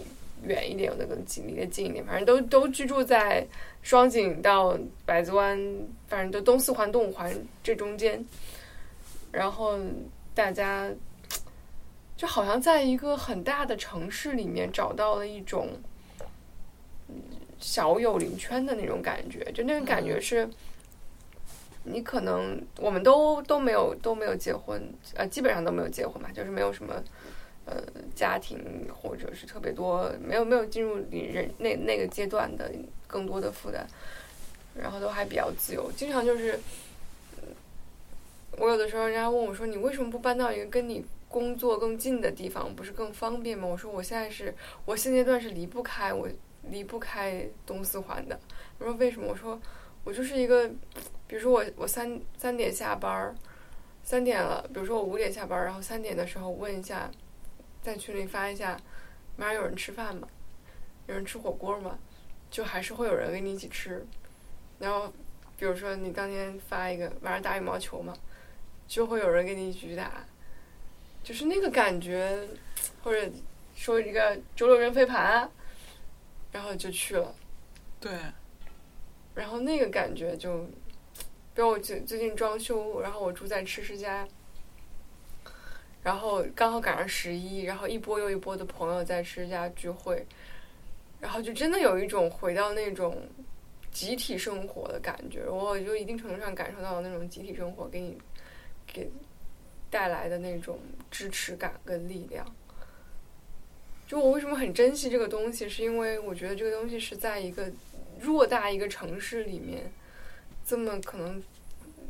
[0.43, 3.45] 远一点，有的更近，离得近一点，反正都都居住在
[3.81, 5.57] 双井到百子湾，
[6.07, 8.23] 反正都东四环、东五环这中间。
[9.31, 9.77] 然后
[10.33, 10.89] 大家
[12.15, 15.69] 就好像在一个很大的城市里面找到了一种。
[17.59, 20.47] 小有邻圈的那种感觉，就那种感觉是，
[21.83, 24.79] 你可能我们都都没有都没有结婚，
[25.15, 26.93] 呃，基本上都没有结婚吧，就是没有什么
[27.67, 27.83] 呃
[28.15, 32.71] 家庭或者是特别多，没有没有进入你人那那个阶段的
[33.05, 33.85] 更多的负担，
[34.73, 36.59] 然后都还比较自由，经常就是，
[38.57, 43.67] 我有的时候人家问我说，你为什么不搬到一个跟你工作更近的地方，不是更方便吗？
[43.67, 46.27] 我说我现在是我现阶段是离不开我。
[46.69, 48.37] 离不开东四环的。
[48.77, 49.27] 我说为什么？
[49.29, 49.57] 我说
[50.03, 50.67] 我就是一个，
[51.25, 53.33] 比如说我我三三点下班，
[54.03, 57.09] 三点了，比如说我五点下班，然后三点的时候问一下，
[57.87, 58.77] 在群里发一下，
[59.37, 60.27] 马上有人吃饭吗？
[61.07, 61.97] 有人吃火锅吗？
[62.51, 64.05] 就还是会有人跟你一起吃。
[64.77, 65.07] 然后
[65.55, 68.13] 比如说你当天发一个晚上打羽毛球嘛，
[68.89, 70.25] 就会有人跟你一起去打，
[71.23, 72.37] 就是那个感觉，
[73.01, 73.31] 或者
[73.73, 75.49] 说一个周六人飞盘。
[76.51, 77.33] 然后就去了，
[78.01, 78.11] 对，
[79.33, 80.63] 然后那个感觉就，
[81.53, 84.27] 比如我最最近装修，然后我住在吃吃家，
[86.07, 90.25] 然后刚好赶上十一，然后一波又一波的朋友在吃家聚会，
[91.19, 93.27] 然后就真的有一种回到那种
[93.91, 98.17] 集体生活的感觉，我就一定程度上感受到了那种集体生活给你
[98.85, 99.11] 给
[99.89, 100.79] 带来的那种
[101.11, 102.47] 支持感跟力量。
[104.07, 107.69] 就我为什么很珍惜这个东西，是因为我觉得这个东西是在一个
[108.23, 109.91] 偌大一个城市里面，
[110.65, 111.43] 这么可能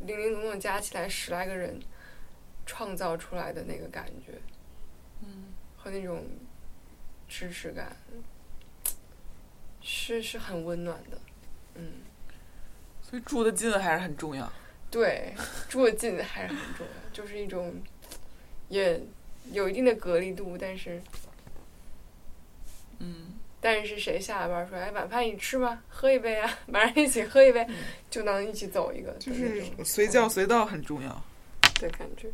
[0.06, 1.76] 零零总总加起来十来个人
[2.68, 4.34] 创造出来的那个感觉，
[5.22, 6.26] 嗯，和那种
[7.26, 7.96] 支持感，
[9.80, 11.18] 是是很温暖的，
[11.76, 12.02] 嗯，
[13.02, 14.52] 所以住的近还是很重要。
[14.90, 15.32] 对，
[15.66, 17.74] 住的近还是很重要， 就是一种
[18.68, 19.00] 也
[19.50, 21.00] 有一定的隔离度，但是。
[23.00, 27.66] 嗯，但是谁下了班说：“哎，晚饭你吃吧，喝一杯啊， 晚上一起喝一杯，
[28.10, 31.24] 就能一起走一个。”就是随叫随到很重要。
[31.80, 32.28] 的感觉。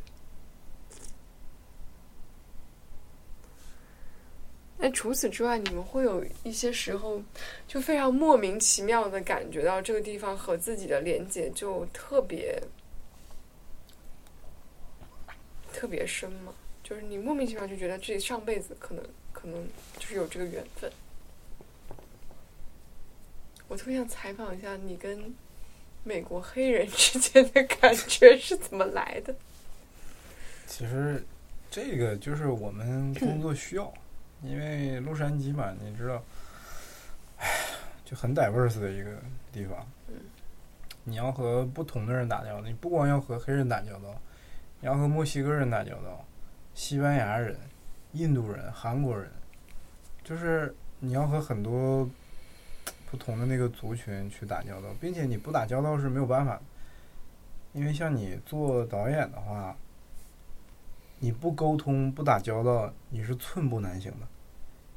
[4.84, 7.22] 那除此之外，你们会有一些时候
[7.66, 12.62] 就非常莫名其妙的感觉到这个地方和自己的连接就特别
[15.72, 16.52] 特别深吗？
[16.82, 19.02] 就是你莫名其妙就觉得自己上辈子可能。
[19.32, 19.66] 可能
[19.98, 20.90] 就是有这个缘分。
[23.68, 25.34] 我特别想采访一下你跟
[26.02, 29.34] 美国黑人之间的感觉是怎么来的？
[30.66, 31.22] 其实
[31.70, 33.92] 这个就是我们工作需要，
[34.44, 36.22] 因为洛杉矶嘛，你知道，
[37.38, 37.48] 唉，
[38.04, 39.10] 就很 diverse 的一个
[39.52, 39.86] 地方。
[40.08, 40.14] 嗯
[41.06, 44.08] 你要和不同的人打交道，你不光要和黑人打交道，
[44.80, 46.24] 你要和墨西哥人打交道，
[46.72, 47.54] 西班牙人、
[48.12, 49.30] 印度人、韩国人，
[50.22, 52.08] 就是你要和很多
[53.10, 56.62] 不同的那个族群去打交道，并且你不打交道是没有办法的，
[57.74, 59.76] 因为像你做导演的话，
[61.18, 64.26] 你不沟通、不打交道，你是寸步难行的，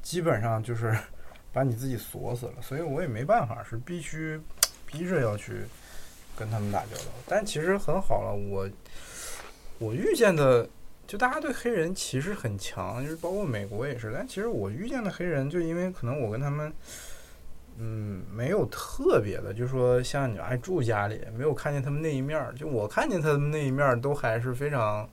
[0.02, 0.96] 基本上就是
[1.52, 2.54] 把你自己锁死了。
[2.60, 4.40] 所以我也没办法，是必须
[4.86, 5.62] 逼着要去
[6.36, 7.12] 跟他们打交道。
[7.26, 8.68] 但其实很好了，我
[9.78, 10.68] 我遇见的，
[11.06, 14.12] 就大家对黑人歧视很强，就是包括美国也是。
[14.12, 16.72] 但其实我遇见的黑人，就因为可能我跟他们。
[17.80, 22.52] 嗯，没有特别的，就说像你还住家里，没有看见他们那一面。
[22.56, 25.08] 就我看见他们那一面，都还是非常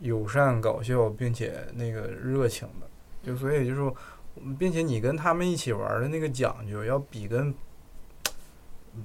[0.00, 2.86] 友善、搞笑，并且那个热情的。
[3.26, 3.92] 就所以就是说，
[4.56, 7.52] 并且你跟他们一起玩的那个讲究，要比跟
[8.94, 9.02] 嗯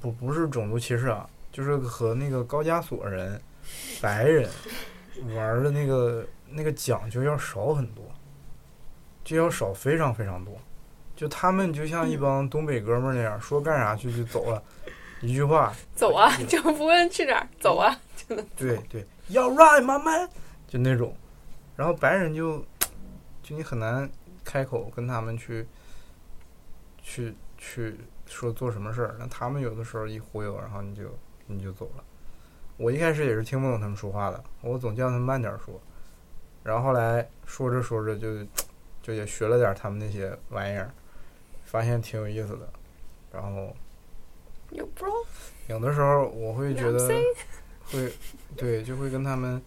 [0.00, 3.40] 不不是种族歧视啊，就是和那个高加索人、
[4.00, 4.48] 白人
[5.34, 8.04] 玩的那个那个讲究要少很多，
[9.24, 10.54] 就要少非常非常多。
[11.16, 14.62] 就他们就像一帮东北哥们儿那样，说干啥去就走了，
[15.20, 17.98] 一句话，走啊，就不问去哪儿，走啊，
[18.56, 20.28] 对对，要 right 慢慢，
[20.68, 21.12] 就那种。
[21.76, 22.64] 然后白人就，
[23.44, 24.10] 就你很难
[24.42, 25.66] 开口跟他们去，
[27.02, 27.94] 去去
[28.26, 29.16] 说做什么事儿。
[29.18, 31.02] 那他们有的时候一忽悠，然后你就
[31.46, 32.04] 你就走了。
[32.78, 35.78] 我一开始也是听不懂他们说话的，我总叫他们慢点儿说。
[36.62, 38.42] 然后后来说着说着就，
[39.02, 40.90] 就也学了点儿他们那些玩意儿，
[41.66, 42.66] 发现挺有意思的。
[43.30, 43.76] 然后
[45.68, 47.06] 有的时候我会觉得
[47.84, 48.12] 会，
[48.56, 49.62] 对，就会跟他们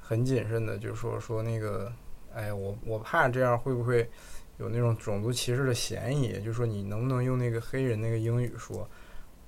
[0.00, 1.92] 很谨慎的，就说说那个，
[2.34, 4.08] 哎，我我怕这样会不会
[4.58, 6.42] 有那种种族歧视的嫌疑？
[6.42, 8.88] 就说你能不能用那个黑人那个英语说？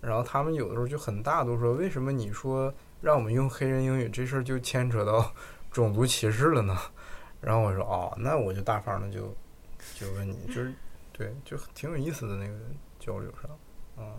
[0.01, 5.33] 然后他们有的时候就很大度说，为什么你说让我们用黑人英语这事儿就牵扯到
[5.73, 6.77] 种族歧视了呢？
[7.41, 9.35] 然后我说哦，那我就大方的就
[9.95, 10.73] 就问你，就是
[11.13, 12.55] 对，就挺有意思的那个
[12.99, 13.51] 交流上，
[13.99, 14.13] 嗯、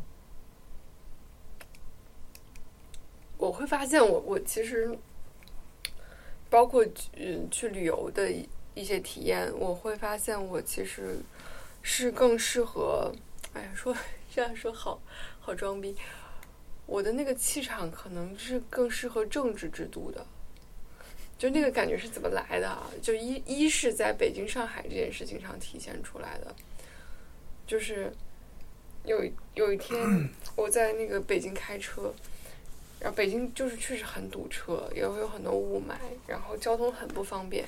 [3.37, 4.97] 我会发现我我其实
[6.49, 11.17] 包括嗯去旅游的一一些体验，我会发现我其实
[11.81, 13.11] 是更适合，
[13.53, 13.95] 哎呀，说
[14.33, 15.01] 这样说好
[15.39, 15.95] 好装逼，
[16.85, 20.25] 我的那个气场可能是更适合政治制度的。
[21.37, 22.89] 就那个感觉是怎么来的啊？
[23.01, 26.55] 就一一是在北京、上海这件事情上体现出来的，
[27.67, 28.09] 就是
[29.03, 29.21] 有
[29.53, 32.13] 有一天 我在那个北京开车，
[33.05, 35.93] 然后北京就是确实很堵车，也会有很多雾霾，
[36.25, 37.63] 然后交通很不方便，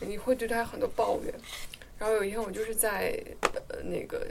[0.00, 1.34] 你会对它有很多抱怨。
[1.98, 4.26] 然后有一天我就是在呃那个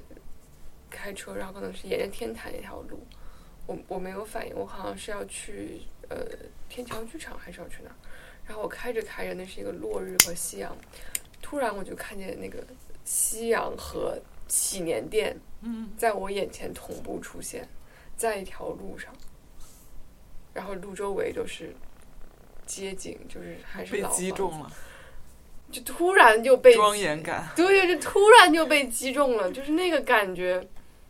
[0.90, 3.06] 开车，然后可能是沿着天坛那条路，
[3.68, 6.18] 我我没有反应，我好像是要去呃
[6.70, 7.96] 天桥剧场还是要去哪儿？
[8.48, 10.76] 然后我开着开着，那是一个落日和夕阳，
[11.40, 12.66] 突然我就看见那个
[13.04, 17.70] 夕阳和祈年殿嗯，在我眼前同步出现，
[18.18, 19.14] 在一条路上，
[20.56, 21.76] 然后路周围都是
[22.66, 24.72] 街景，就是还是被老房子，击中了，
[25.72, 30.68] 就突然就被庄严感对，就突然就被击中了，就是那个感觉。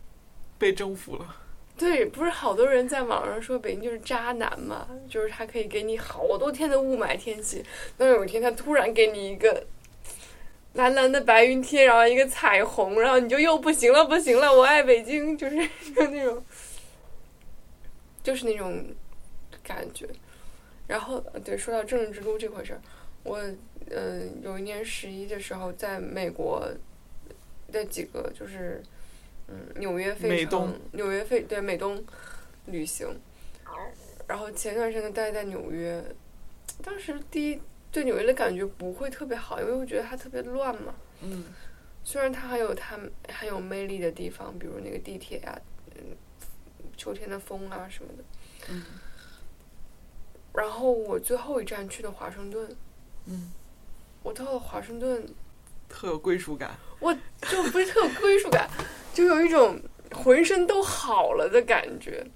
[0.58, 1.36] 被征服了。
[1.78, 7.62] 对，不是好多人在网上说北京就是渣男嘛，就是他可以给你好多天的雾霾天气，
[7.98, 9.66] 那有一天他突然给你一个
[10.72, 15.56] 蓝蓝的白云天，然后一个彩虹，然后你就又不行了，不行了，我爱北京，就是
[15.94, 16.42] 就 那种，
[18.22, 18.82] 就是那种
[19.66, 20.08] 感觉。
[20.86, 22.80] 然后呃对，说到政治之都这回事儿，
[23.24, 23.36] 我
[23.90, 26.66] 呃有一年十一的时候在美国
[27.72, 28.82] 的几个就是。
[29.48, 32.04] 嗯，纽约费城，纽约费对美东
[32.64, 33.06] 旅行，
[34.26, 36.04] 然后前段时间待在纽约，
[36.82, 37.62] 当时第一
[37.92, 40.96] 对纽约的感觉不会特别好，因为我觉得它特别乱嘛。
[41.20, 41.44] 嗯，
[42.02, 42.98] 虽然它还有它
[43.28, 45.56] 很有魅力的地方，比如那个地铁啊，
[45.94, 46.16] 嗯，
[46.96, 48.24] 秋天的风啊什么的。
[48.70, 48.82] 嗯。
[50.56, 52.68] 然后我最后一站去的华盛顿，
[53.26, 53.52] 嗯，
[54.22, 55.26] 我到了华盛顿，
[55.88, 56.76] 特有归属感。
[56.98, 58.68] 我就不是特有归属感，
[59.12, 59.78] 就有一种
[60.12, 62.26] 浑身都好了的感觉，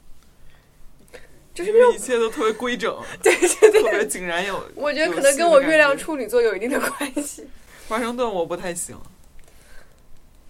[1.55, 4.63] 就是那种一切都特别规整， 对对对，特别井然有。
[4.75, 7.49] 我觉得可能跟我月亮处女座有一定的关系。
[7.89, 9.01] 华盛顿我不太行，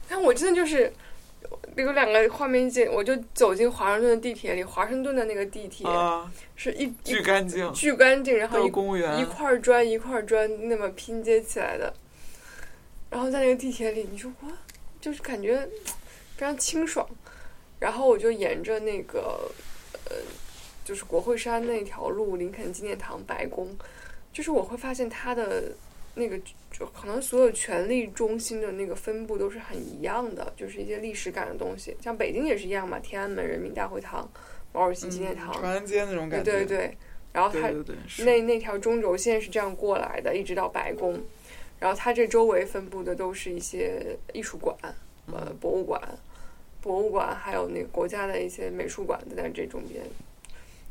[0.08, 0.92] 但我真的就是
[1.76, 9.18] 有两个画面进，我就走进华盛顿的地铁里，华盛顿的那个地铁啊，是一巨一干净，巨干净，然后一公务员。
[9.18, 11.94] 一，块砖一块砖那么拼接起来的，
[13.08, 14.48] 然后在那个地铁里，你说哇，
[15.00, 15.66] 就是感觉
[16.36, 17.06] 非常清爽。
[17.78, 19.50] 然后我就沿着那个
[20.04, 20.16] 呃，
[20.84, 23.74] 就是国会山那条路，林肯纪念堂、白宫，
[24.34, 25.72] 就是我会发现它的
[26.14, 26.38] 那个
[26.70, 34.28] 就可能所有权力中心的那个分布都是很一样的，就是一些历史感的东西，像北京也是一样嘛，天安门人民大会堂、
[34.72, 36.96] 毛主席纪念堂，长安街那种对感觉，对对，
[37.32, 37.70] 然后它
[38.24, 41.20] 那那条中轴线是这样过来的，一直到白宫，
[41.78, 44.76] 然后它这周围分布的都是一些艺术馆、
[45.26, 46.00] 呃博物馆、
[46.80, 50.02] 博物馆，还有那个国家的一些美术馆都在这中间。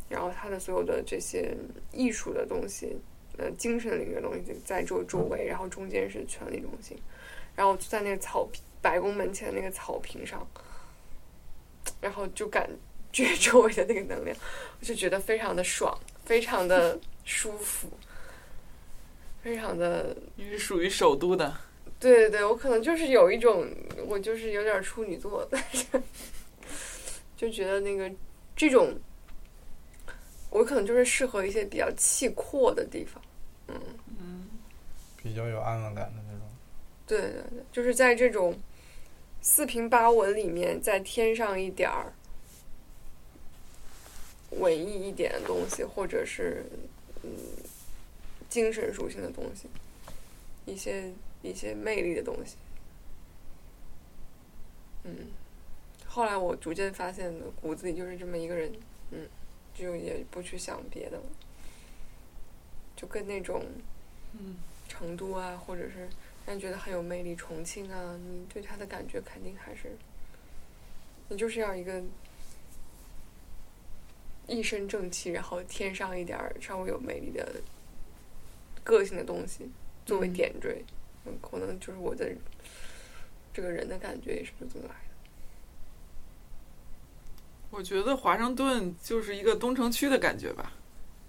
[0.08, 1.56] 然后它的所有的这些
[1.92, 2.98] 艺术的东西，
[3.40, 6.98] 呃，精神领域的东西在周周围，然后中间是权力中心，
[7.56, 10.46] 然后就在那个草坪，白宫门前那个草坪上，
[12.02, 12.70] 然后就感
[13.14, 14.36] 觉 周围的那个能量，
[14.80, 17.90] 我就觉得非常的爽，非常的舒服，
[19.42, 21.56] 非常的你是属于首都的，
[21.98, 23.66] 对对对，我可能就是有一种，
[24.06, 25.86] 我就是有点处女座，但 是
[27.38, 28.12] 就觉得那个
[28.54, 28.94] 这种，
[30.50, 33.22] 我可能就是适合一些比较气阔的地方。
[34.20, 34.48] 嗯
[35.22, 36.48] 比较有安稳感的那种。
[37.06, 38.58] 对对对，就是在这种
[39.42, 42.14] 四平八稳里面，再添上一点儿
[44.52, 46.66] 文艺一点的东西，或者是
[47.24, 47.32] 嗯
[48.50, 49.68] 精神属性的东西，
[50.66, 51.12] 一些
[51.42, 52.56] 一些魅力的东西。
[55.04, 55.16] 嗯，
[56.06, 58.72] 后来我逐渐发现，骨子里就是这么一个人，
[59.12, 59.28] 嗯，
[59.74, 61.24] 就也不去想别的了，
[63.00, 63.64] 就跟那种
[64.34, 64.58] 嗯，
[64.90, 66.10] 成都啊，或者是
[66.46, 69.96] 让你觉得很有魅力，重庆啊，你对它的感觉肯定还是，
[71.30, 72.04] 你就是要一个
[74.48, 77.62] 一身正气，然后添上一点儿稍微有魅力的
[78.84, 79.70] 个性的东西
[80.06, 80.34] 作为嗯。
[80.34, 80.84] 点缀，
[81.24, 82.30] 嗯，可能就是我的
[83.54, 85.00] 这个人的感觉也是就这么来的。
[87.72, 90.74] 我觉得华盛顿就是一个东城区的感觉吧，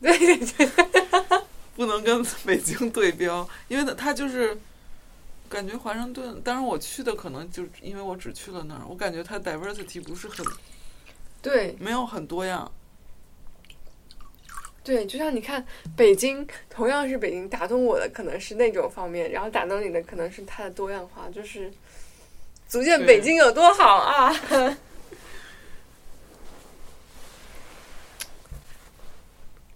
[0.01, 1.00] 对对对，
[1.81, 4.55] 不能跟 北京对标，因为它它就是
[5.49, 10.45] 感觉华盛顿，当然我去的可能就因为我只去了那儿，我感觉它 diversity 不是很
[11.41, 12.71] 对没有很多样，
[14.85, 15.67] 对，就像你看
[15.97, 21.73] 北京，同样是北京，打动我的可能是那种方面，然后打动你的可能是它的多样化，就是
[22.69, 24.31] 足见北京有多好啊！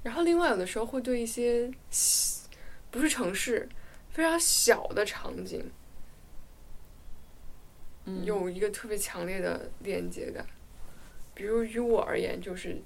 [0.04, 1.68] 然后另外有的时候会对一些
[2.92, 3.68] 不是城市
[4.10, 5.68] 非常小的场景，
[8.22, 10.46] 有一个特别强烈的连接感，
[11.34, 12.80] 比如于我而言就是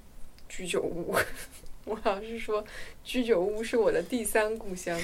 [0.47, 1.15] 居酒屋，
[1.85, 2.65] 我老是说
[3.03, 4.99] 居酒屋是我的第三故乡，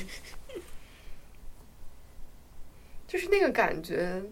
[3.08, 4.24] 就是那个感觉。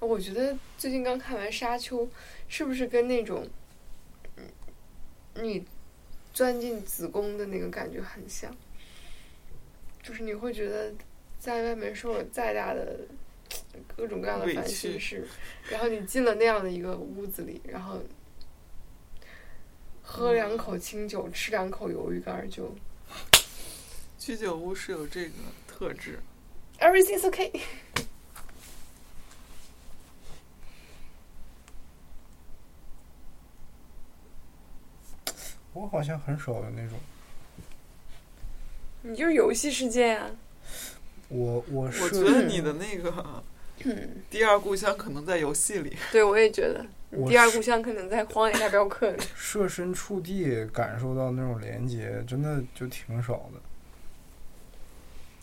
[0.00, 2.06] 我觉得最近刚看完《沙丘》，
[2.46, 3.44] 是不是跟那种，
[5.34, 5.66] 你
[6.38, 8.56] 钻进子宫的那个感觉很像？
[10.00, 10.94] 就是你会觉得
[11.36, 13.00] 在外面受了再大的
[13.96, 15.26] 各种各样的烦心事，
[15.68, 18.00] 然后你进了那样的一个屋子里，然后
[20.00, 22.72] 喝两口清酒，吃两口鱿鱼干儿，就
[24.16, 25.32] 居酒屋是有这个
[25.66, 26.20] 特质。
[26.78, 27.50] everything's okay。
[35.78, 36.98] 我好像很少有那种，
[39.02, 40.28] 你就是游戏世界啊，
[41.28, 43.44] 我我我觉得你的那个
[43.84, 46.84] 嗯，第二故乡可能在游戏里，对我也觉得，
[47.16, 49.22] 我第二故乡可能在《荒野大镖客》里。
[49.36, 53.60] 设身处地感受到那种连接，真的就挺少的。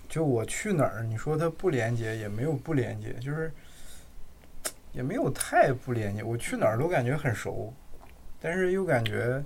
[0.09, 3.49] 就我去哪儿，你说它不连接，也没有不连接，就是
[4.91, 6.21] 也没有太不连接。
[6.21, 7.73] 我去哪儿都感觉很熟，
[8.41, 9.41] 但是又感觉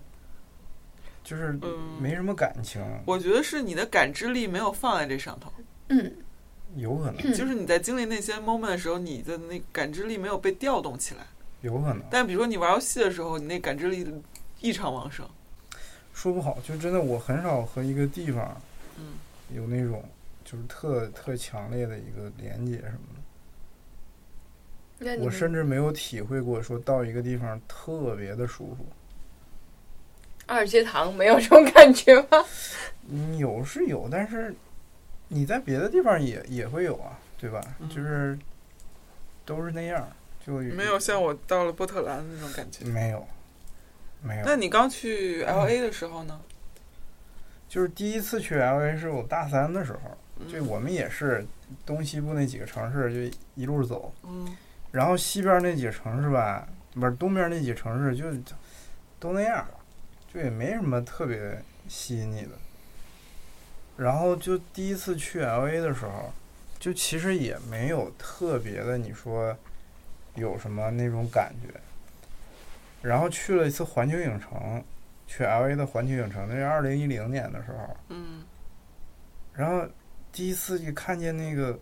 [1.24, 5.52] 就是嗯没什么感情，我觉得是你的感知力没有放在这上头，
[5.90, 6.12] 嗯，
[6.76, 11.22] 有可能，就是你在经历那些 moment 的时候，你的那感知力没有被调动起来。
[11.62, 14.08] 有可能，但比如说你玩游戏的时候，你那感知力
[14.62, 15.28] 异常旺盛。
[16.14, 16.58] 说不好。
[16.64, 18.60] 就真的我很少和一个地方
[18.98, 19.14] 嗯，
[19.56, 20.04] 有那种
[20.44, 23.00] 就是特特强烈的一个连接什么
[25.02, 25.20] 的。
[25.20, 28.86] 我甚至没有体会过说到一个地方特别的舒服。
[30.50, 32.44] 二阶堂没有这种感觉吗？
[33.08, 34.54] 嗯，有是有，但是
[35.28, 37.62] 你在别的地方也也会有啊，对吧？
[37.80, 38.38] 嗯就是
[39.46, 40.08] 都是那样，
[40.46, 42.84] 就没有像我到了波特兰那种感觉。
[42.86, 43.26] 没有
[44.22, 46.40] 没有，那你刚去 L A 的时候呢？
[47.68, 51.46] 就是第一次去 L A 是我大三的时候，嗯就我们也是
[51.86, 54.58] 东西部那几个城市就一路走，嗯
[54.92, 58.26] 然后西边那几个城市吧，不是东边那几个城市就
[59.20, 59.68] 都那样，
[60.34, 62.52] 就也没什么特别吸引你的。
[63.98, 66.32] 然后就第一次去 L A 的时候，
[66.80, 69.56] 就其实也没有特别的，你说
[70.36, 71.80] 有什么那种感觉。
[73.02, 74.84] 然后去了一次环球影城，
[75.28, 77.98] 去 L A 的环球影城，那是二零一零年的时候。
[78.10, 78.44] 嗯
[79.54, 79.86] 然后
[80.32, 81.78] 第一次一看见那个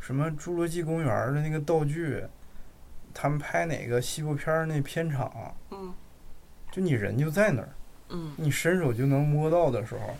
[0.00, 2.22] 什么《侏罗纪公园》的那个道具，
[3.14, 5.94] 他们拍哪个西部片儿那片场，嗯
[6.74, 7.68] 就你人就在那儿，
[8.08, 10.16] 嗯你伸手就能摸到的时候，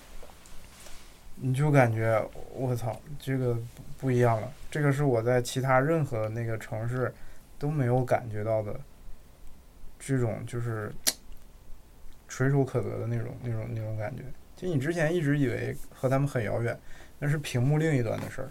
[1.34, 2.24] 你就感觉
[2.54, 4.48] 我操，这个不不一样了。
[4.70, 7.12] 这个是我在其他任何那个城市
[7.58, 8.78] 都没有感觉到的，
[9.98, 10.92] 这种就是
[12.28, 14.22] 垂手可得的那种那种那种感觉。
[14.56, 16.78] 就你之前一直以为和他们很遥远，
[17.18, 18.48] 那是屏幕另一端的事儿。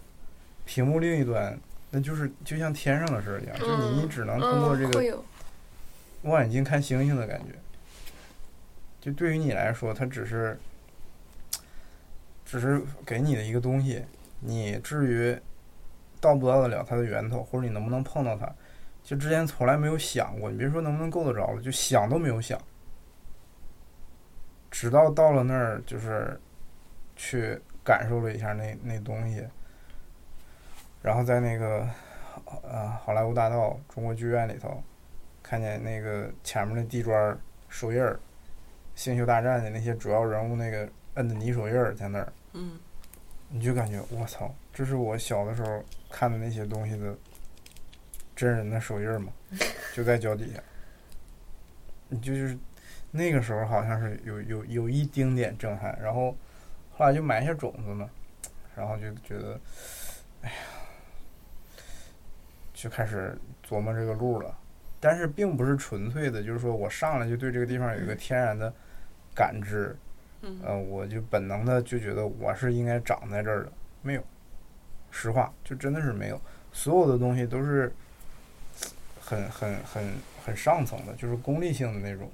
[0.65, 1.57] 屏幕另一端，
[1.89, 5.23] 那就是就像天上的事儿一样，就你你只能通过这个
[6.23, 7.53] 望远镜看星星的感觉。
[9.03, 10.57] 就对于你来说，它只是，
[12.45, 14.01] 只是给你的一个东西，
[14.39, 15.37] 你至于
[16.21, 18.49] 到不到得了它的源头，或者你能不能碰到它，
[19.03, 20.49] 就之前从来没有想过。
[20.49, 22.57] 你别说能不能够得着了，就想都没有想。
[24.71, 26.39] 直到到了那儿，就是
[27.17, 29.45] 去感受了一下那那东西，
[31.01, 31.85] 然后在那个
[32.63, 34.81] 呃好莱坞大道中国剧院里头，
[35.43, 37.37] 看见那个前面那地砖
[37.67, 38.17] 手印儿，
[38.95, 42.79] 星球大战的那些主要人物那个摁的泥手印儿在那儿，嗯
[43.49, 47.15] 你就感觉我操，这是我小的时候看的那些东西的
[48.35, 49.31] 真人的手印儿嘛，
[49.93, 50.61] 就在脚底下。
[52.09, 52.57] 你就就是
[53.11, 56.35] 那个时候好像是有有有一丁点震撼，然后
[56.91, 58.09] 后来就埋下种子嘛，
[58.75, 59.59] 然后就觉得，
[60.41, 60.55] 哎呀，
[62.73, 63.37] 就开始
[63.67, 64.57] 琢磨这个路了。
[65.03, 68.73] 但是并不是纯粹的，就是说我上来就对这个地方有一个天然的
[69.35, 69.93] 感知，
[70.41, 70.57] 嗯。
[70.63, 74.23] 呃，我就本能的就觉得我是应该长在这儿的，没有，
[75.11, 76.39] 实话就真的是没有，
[76.71, 77.93] 所有的东西都是
[79.19, 80.13] 很很很
[80.45, 82.31] 很上层的，就是功利性的那种，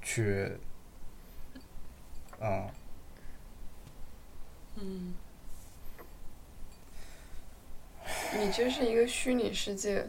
[0.00, 0.50] 去，
[2.40, 2.72] 啊、
[4.76, 5.12] 嗯。
[8.34, 10.06] 你这是一个虚拟世界，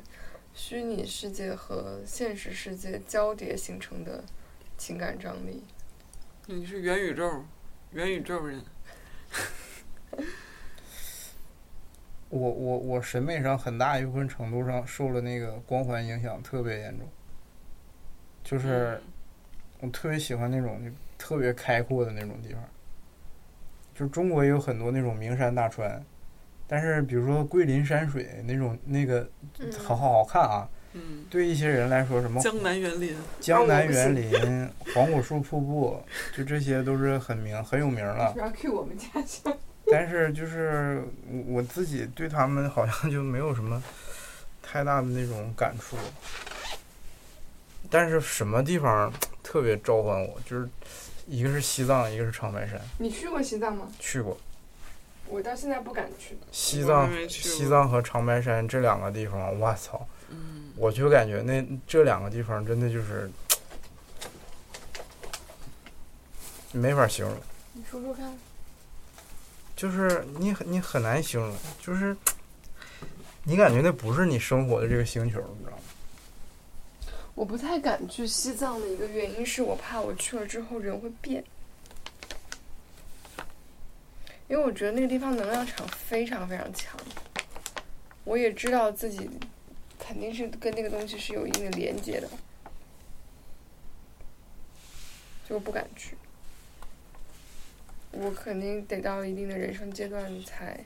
[0.55, 4.23] 虚拟世界和现实世界交叠形成的
[4.77, 5.63] 情感张力。
[6.45, 7.43] 你是元宇宙，
[7.91, 8.63] 元宇宙人。
[12.29, 17.07] 我我我审美上很大一部分程度上受了那个光环影响特别严重，
[18.43, 19.01] 就是
[19.79, 22.63] 我特别喜欢那种就特别开阔的那种地方。
[23.95, 26.03] 就中国也有很多那种名山大川，
[26.73, 33.15] 但是比如说桂林山水那种那个嗯，好好好看啊，嗯，对一些人来说，什么江南园林。
[33.39, 36.01] 江南园林、黄果树瀑布，
[36.35, 38.31] 就这些都是很名很有名了。
[38.31, 39.55] 不要 Q 我们家乡。
[39.85, 43.79] 但是就是我我自己对他们好像就没有什么
[44.63, 45.95] 太大的那种感触。
[47.87, 49.13] 但是什么地方
[49.43, 50.67] 特别召唤我，就是
[51.27, 53.87] 一个是西藏，一个是长白山，你去过西藏吗？
[53.99, 54.35] 去过
[55.33, 56.37] 我到现在不敢去。
[56.51, 60.07] 西藏去西藏和长白山这两个地方，我操！
[60.29, 63.29] 嗯我就感觉那这两个地方真的就是
[66.71, 67.35] 没法形容。
[67.73, 68.31] 你说说看。
[69.75, 72.15] 就是你很你很难形容，就是
[73.43, 75.77] 你感觉那不是你生活的这个星球，你知道吗？
[77.33, 81.43] 我不太敢去西藏的一个原因是我怕我去了之后人会变，
[84.47, 86.99] 因为我觉得那个地方能量场非常非常强。
[88.23, 89.29] 我也知道自己
[89.99, 92.29] 肯定是跟那个东西是有一定的连接的，
[95.47, 96.15] 就不敢去。
[98.11, 100.85] 我肯定得到一定的人生阶段才，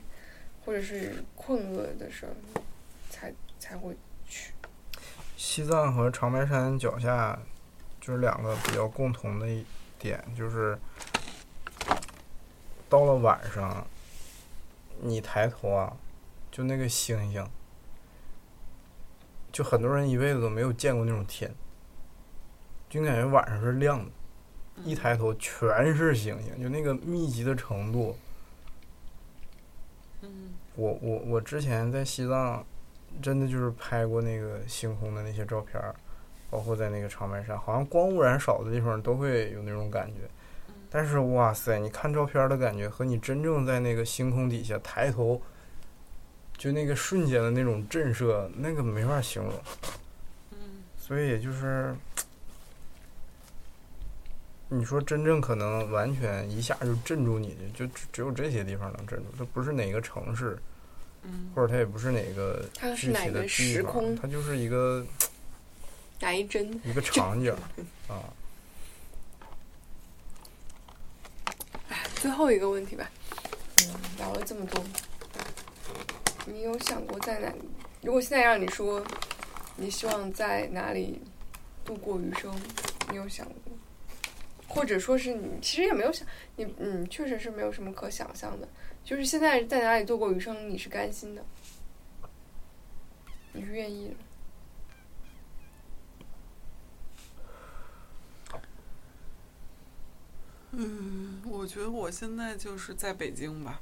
[0.64, 2.32] 或者是困厄的时候，
[3.10, 3.94] 才才会
[4.26, 4.52] 去。
[5.36, 7.38] 西藏和长白山脚下
[8.00, 9.64] 就是两个比较共同的一
[9.98, 10.78] 点，就是
[12.88, 13.86] 到了晚上，
[15.00, 15.96] 你抬头啊，
[16.50, 17.46] 就那个星星，
[19.52, 21.54] 就很多人一辈子都没有见过那种天，
[22.88, 24.10] 就感觉晚上是亮的。
[24.84, 28.16] 一抬头全是星星，就那个密集的程度，
[30.76, 32.64] 我我我之前在西藏，
[33.20, 35.94] 真的就是拍过那个星空的那些照片儿，
[36.48, 40.30] 包括在那个长白山，好像光污染少的地方都会有那种感觉。
[40.90, 45.40] 但是哇塞，你看照片的感觉和你真正在那个星空底下抬头，
[46.56, 49.52] 就那个瞬间的那种震慑，那个没法形容。
[50.52, 50.58] 嗯
[50.98, 51.94] 所以就是，
[54.68, 60.58] 你说真正可能完全一下就镇住你的，就只只有这些地方能镇住，它不是哪个城市，
[61.22, 62.62] 嗯或者它也不是哪个
[62.96, 65.06] 具体的时地方，空它就是一个
[66.20, 66.80] 哪一帧？
[66.84, 67.54] 一个场景
[68.08, 68.24] 啊。
[72.20, 73.08] 最后一个问题吧。
[73.86, 74.82] 嗯，聊了这么多，
[76.46, 77.52] 你有想过在哪？
[78.02, 79.04] 如果现在让你说，
[79.76, 81.20] 你希望在哪里
[81.84, 82.52] 度过余生，
[83.10, 83.54] 你有想过？
[84.66, 88.68] 或者说是你其实也没有想，你嗯，确实是没有什么可想象的。
[89.04, 91.42] 就是现在在哪里度过余生，你是甘心的，
[93.52, 94.14] 你是愿意的。
[100.72, 103.80] 嗯，我觉得我现在就是在北京吧。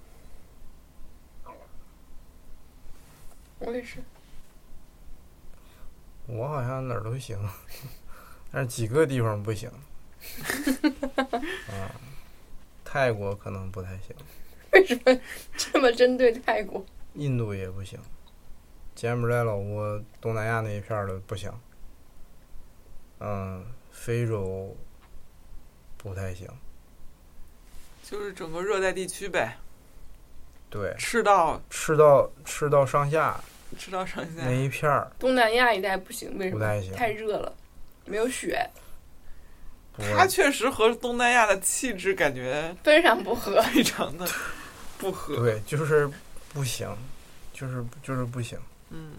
[3.58, 4.02] 我也是，
[6.26, 7.38] 我好像哪儿都行，
[8.52, 9.70] 但是几个地方不行。
[11.68, 11.90] 啊，
[12.84, 14.14] 泰国可能不太行，
[14.72, 15.20] 为什么
[15.56, 16.84] 这么针对泰国？
[17.14, 17.98] 印度也不行，
[18.94, 21.50] 柬埔寨、老挝、东南亚那一片儿的不行。
[23.20, 24.76] 嗯，非洲
[25.96, 26.46] 不太行。
[28.08, 29.56] 就是整个热带地区呗，
[30.70, 33.42] 对，赤道赤道赤道上下
[33.76, 36.60] 赤道上下那，一片儿东南亚一带不行，为什么？
[36.60, 36.92] 不太行。
[36.94, 37.52] 太热了，
[38.04, 38.64] 没有雪，
[40.16, 43.60] 它确实和东南亚的气质感觉非常不合。
[43.62, 44.24] 非常的
[44.98, 45.34] 不合。
[45.34, 46.08] 对，就是
[46.54, 46.88] 不行，
[47.52, 48.56] 就是就是不行。
[48.90, 49.14] 嗯，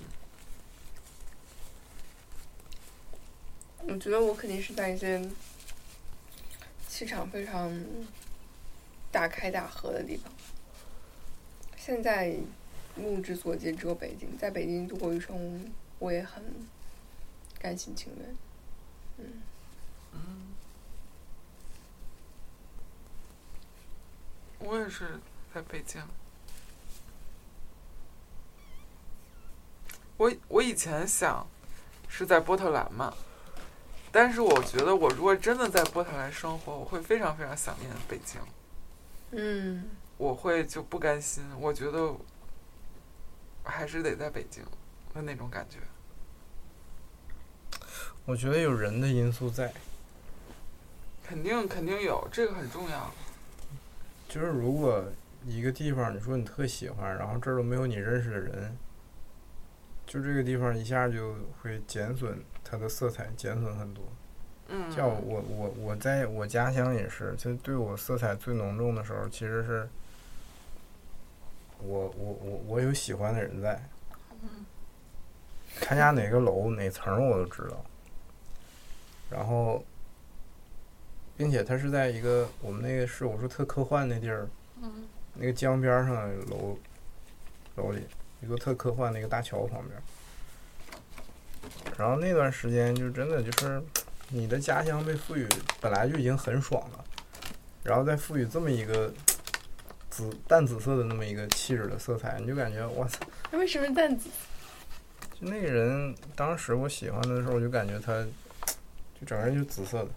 [3.80, 5.22] 我觉得我肯定是在一些
[6.88, 7.70] 气场非常
[9.12, 10.32] 大开大合的地方。
[11.76, 12.36] 现在
[12.96, 16.44] 目之所及只有北京，在北京度过余生，我也很
[17.60, 18.36] 甘心情愿。
[19.20, 20.54] 嗯，
[24.60, 25.20] 我也是
[25.54, 26.02] 在北京。
[30.18, 31.48] 我我以前想
[32.10, 33.14] 是在波特兰嘛，
[34.12, 38.42] 但是我觉得我如果真的在波特兰生活，我会非常非常想念北京，
[39.40, 39.84] 嗯，
[40.18, 42.12] 我会就不甘心，我觉得
[43.64, 44.64] 还是得在北京
[45.14, 45.78] 的那种感觉。
[48.26, 49.72] 我觉得有人的因素在，
[51.24, 53.14] 肯定肯定有，这个很重要。
[54.28, 55.06] 就是如果
[55.46, 58.76] 一个地方你说你特喜欢，然后这儿都没有你认识的人，
[60.08, 64.04] 就这个地方一下就会减损它的色彩，减损很多。
[64.70, 69.88] 嗯，像我我我在我家乡也是，其实对我色彩最浓重的时候，其实是
[71.80, 73.82] 我我我我有喜欢的人在，
[75.80, 77.86] 他家哪个楼哪层我都知道，
[79.30, 79.84] 然后，
[81.36, 84.48] 并且他是在一个我们那个是我说特科幻那地儿，
[84.82, 85.08] 嗯。
[85.40, 86.76] 那个江边儿上的楼
[87.76, 88.02] 楼里，
[88.42, 90.02] 一个特科幻那个大桥旁边。
[91.96, 93.80] 然后那段时间就真的就是，
[94.30, 95.48] 你的家乡被赋予
[95.80, 97.04] 本来就已经很爽了，
[97.84, 99.12] 然后再赋予这么一个
[100.10, 103.26] 紫淡紫色的那么一个气质的色彩，你就感觉哇操！
[103.52, 104.30] 那为什么淡紫？
[105.40, 108.26] 就那个人当时我喜欢的时候，我就感觉他
[109.20, 110.10] 就整个人就紫色的，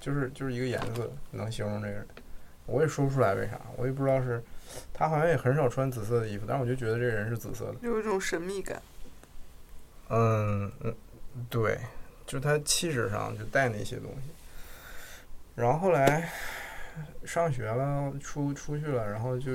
[0.00, 2.06] 就是就是一个颜色能形容这个人。
[2.64, 4.42] 我也说不出来为啥，我也不知道是
[4.94, 7.74] 他好像也很少穿紫色的衣服，但是我就觉得这个人是紫色的。
[7.82, 8.80] 有一种神秘感。
[10.08, 10.94] 嗯嗯，
[11.50, 11.76] 对，
[12.32, 14.32] 就他气质上就带那些东西。
[15.54, 16.32] 然后后来
[17.26, 19.50] 上学了，出出去了，然后就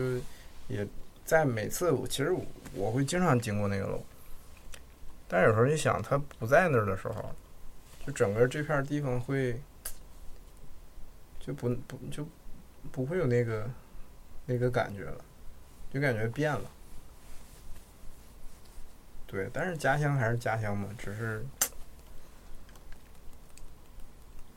[0.67, 0.87] 也
[1.25, 2.31] 在每次其实
[2.73, 3.99] 我会经常经过那个楼，
[5.27, 7.33] 但有时候一想他不在那儿的时候，
[8.05, 9.59] 就整个这片地方会
[11.39, 12.27] 就不不就
[12.91, 13.67] 不会有那个
[14.45, 15.25] 那个感觉了，
[15.91, 16.69] 就感觉变了。
[19.25, 21.43] 对，但是家乡还是家乡嘛，只是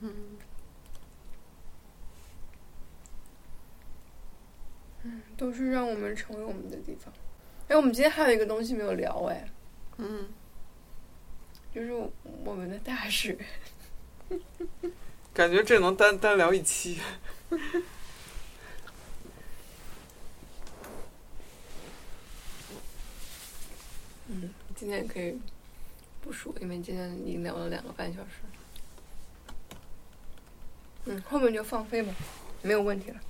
[0.01, 0.39] 嗯，
[5.37, 7.13] 都是让我们成为我们的地方。
[7.69, 9.49] 哎，我们今天还有一个东西没有聊，哎，
[9.99, 10.29] 嗯，
[11.75, 11.93] 就是
[12.45, 13.39] 我们的大学。
[15.33, 16.99] 感觉这能单单聊一期。
[24.75, 25.39] 今天可以
[26.23, 28.41] 不说，因为今天已经聊了两个半小时。
[31.07, 32.15] 嗯，后面就放飞吧，
[32.63, 33.21] 没有问题了。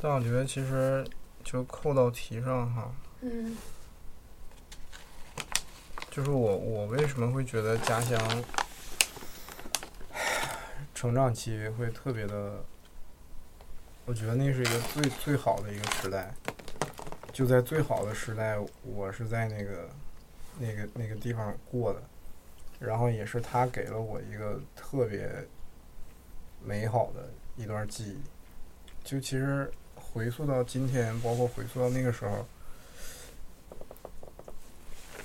[0.00, 1.04] 但我觉得其实
[1.42, 3.56] 就扣到题上哈，嗯
[6.10, 8.18] 就是我我为什么会觉得家乡
[10.94, 12.64] 成长期会特别的，
[14.04, 16.32] 我觉得那是一个最最好的一个时代，
[17.32, 19.88] 就在最好的时代，我是在那个
[20.58, 22.02] 那个那个地方过的，
[22.78, 25.28] 然后也是他给了我一个特别
[26.68, 28.18] 美好的一段记忆，
[29.02, 32.44] 就其实回溯到今天，包括回溯到那个时候。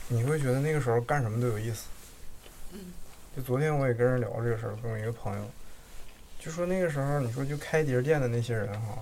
[0.08, 1.88] 你会觉得那个时候干什么都有意思。
[2.72, 2.80] 嗯。
[3.36, 5.44] 就昨天我也跟人聊这个事儿，跟我一个朋友，
[6.40, 9.00] 就说那个时候你说就开碟儿店的那些人哈，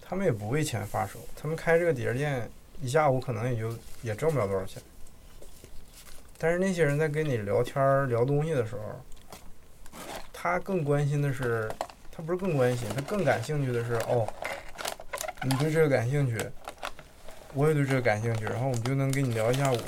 [0.00, 2.48] 他们也不为钱发愁，他们开这个碟儿店
[2.80, 4.80] 一下午可能也就也挣不了多少钱。
[6.36, 8.82] 但是那些人在跟你聊天儿聊东西的时候，
[10.40, 11.68] 他更关心的是，
[12.12, 14.24] 他不是更关心，他更感兴趣的是哦，
[15.42, 16.38] 你对这个感兴趣。
[17.54, 19.78] 我也对这个感兴趣，然后我们就能跟你聊一下午，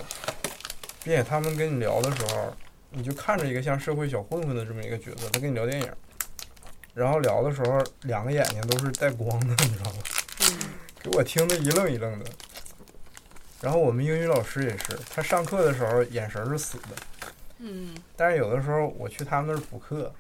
[1.05, 2.53] 并且他们跟你聊的时候，
[2.91, 5.89] 你就看着一个像社会小混混的这么一个角色，他跟你聊电影，
[6.95, 9.99] 然后聊的时候两个眼睛都是带光的，你知道吗？
[10.41, 10.59] 嗯
[11.03, 12.25] 给我听得一愣一愣的。
[13.61, 16.89] 然后我们英语老师也是，他上课的时候眼神是死的，
[17.59, 20.13] 嗯但是有的时候我去他们那儿补课，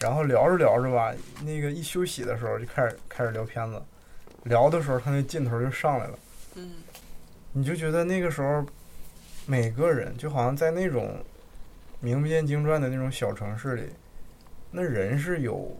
[0.00, 3.82] 然后聊着聊着吧，那个一休息的时候就开始开始聊片子，
[4.44, 6.18] 聊的时候他那劲头就上来了。
[6.56, 6.72] 嗯
[7.52, 8.64] 你就觉得那个时候，
[9.44, 11.16] 每个人就好像在那种
[11.98, 13.90] 名不见经传的那种小城市里，
[14.70, 15.76] 那人是有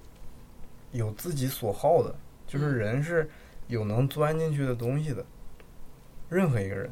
[0.90, 2.14] 有自己所好的，
[2.46, 3.30] 就是人是
[3.68, 5.24] 有能钻进去的东西的。
[6.28, 6.90] 任何一个人，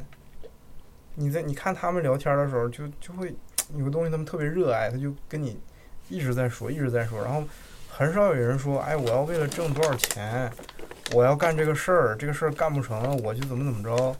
[1.17, 3.35] 你在你看他们聊天的时候，就就会
[3.75, 5.61] 有个东西他们特别热爱，他就跟你
[6.09, 7.45] 一直在说，一直在说，然后
[7.89, 10.51] 很少有人说，哎，我要为了挣多少钱，
[11.13, 14.17] 我要干这个事儿，这个事儿干不成了，我就怎么怎么着，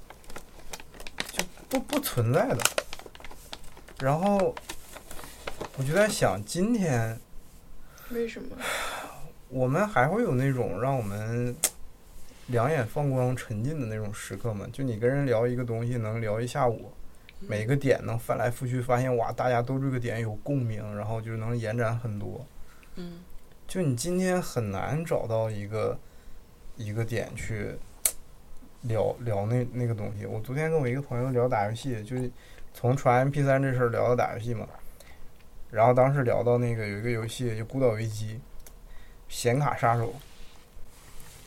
[1.33, 2.59] 就不不存在的。
[4.01, 4.55] 然后
[5.77, 7.19] 我就在想，今天
[8.11, 8.57] 为什么？
[9.49, 11.57] 我们还会有那种让我们
[12.49, 14.67] 两眼放光、沉浸的那种时刻吗？
[14.73, 16.93] 就你跟人聊一个东西，能聊一下午，
[17.41, 22.45] 每个点能翻来覆去，发现哇，大家都这个点有共鸣，然后就能延展很多。
[22.97, 23.21] 嗯
[23.67, 25.99] 就你今天很难找到一个
[26.77, 27.77] 一个点去
[28.83, 30.25] 聊聊那那个东西。
[30.25, 32.31] 我昨天跟我一个朋友聊打游戏，就是
[32.73, 34.67] 从传 MP 三这事儿聊到打游戏嘛。
[35.71, 38.37] 然后当时聊到那个有一个游戏就《孤岛危机》，
[39.29, 40.15] 显卡杀手，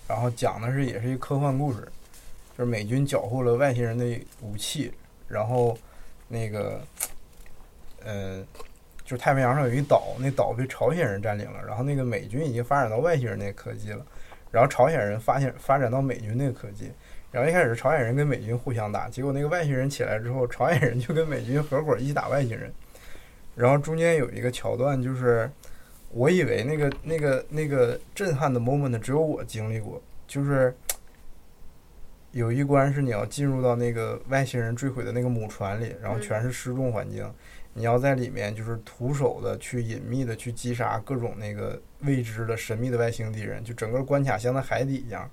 [0.07, 1.79] 然后讲的是也是一个科幻故事，
[2.55, 4.05] 就是美军缴获了外星人的
[4.41, 4.93] 武器，
[5.31, 5.77] 然后
[6.27, 6.81] 那个
[8.03, 8.43] 呃。
[9.03, 14.05] 就太平洋上有一岛，那岛被朝鲜人占领了，然后那个美军已经发展到外星人那个科技了，
[14.51, 16.89] 然后朝鲜人发现发展到美军那个科技，
[17.29, 22.71] 然后一开始朝鲜人跟美军互相打，结果那个外星人起来之后，朝鲜人就跟美军合伙一起打外星人，
[23.53, 25.51] 然后中间有一个桥段，就是
[26.11, 30.73] 我以为那个那个那个震撼的 moment 只有我经历过，就是
[32.31, 37.29] 有一关是你要进入到那个外星人坠毁的那个母船里，然后全是失重环境。
[37.73, 45.29] 你要在里面就是徒手的去隐秘的去击杀各种那个未知的神秘的外星敌人，就整个关卡像在海底一样，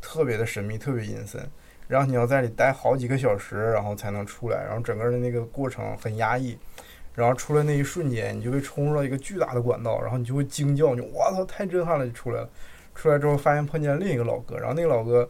[0.00, 1.40] 特别的神秘，特别阴森。
[1.88, 4.64] 然后你要在里待好几个小时，然后才能出来。
[4.64, 6.58] 然后整个的那个过程很压抑。
[7.14, 12.06] 然后出来那一瞬间，你就被冲入到一个巨大的管道，然后你就会惊叫，你我操，太震撼了！
[12.06, 12.48] 就出来了。
[12.94, 15.28] 出来之后发现碰见另一个老哥，然后那个老哥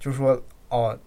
[0.00, 0.98] 就说：“哦，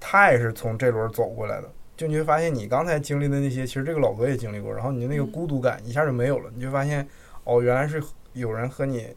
[0.00, 6.50] 他也是从这轮走过来的。”就你会发现，你刚才经历的那些，其实这个老哥也经历过，然后你的那个孤独感一下就没有了。
[6.54, 7.06] 你就发现，
[7.44, 8.02] 哦，原来是
[8.32, 9.14] 有人和你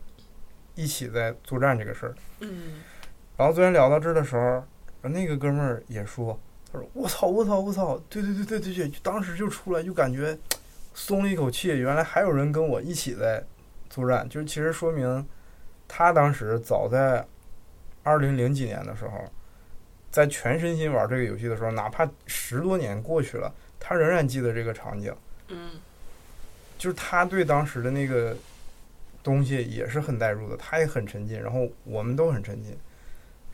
[0.75, 2.15] 一起在作战这个事儿。
[2.41, 2.81] 嗯
[3.37, 4.61] 然后昨天聊到这儿的时候，
[5.01, 6.37] 那个哥们儿也说，
[6.71, 7.97] 他说：“我操，我操，我操！
[8.09, 10.37] 对对对对对对，当时就出来就感觉
[10.93, 13.41] 松了一口气，原来还有人跟我一起在
[13.89, 14.27] 作战。
[14.27, 15.25] 就是其实说明
[15.87, 17.25] 他当时早在
[18.04, 19.24] 二零零几年的时候。”
[20.12, 25.16] 在全身心玩这个游戏的时候，哪怕十多年过去了，他仍然记得这个场景。
[25.50, 25.74] 嗯
[26.80, 28.36] 就是他对当时的那个
[29.22, 32.76] 东西也是很代入的，他也很沉浸，然后我们都很沉浸，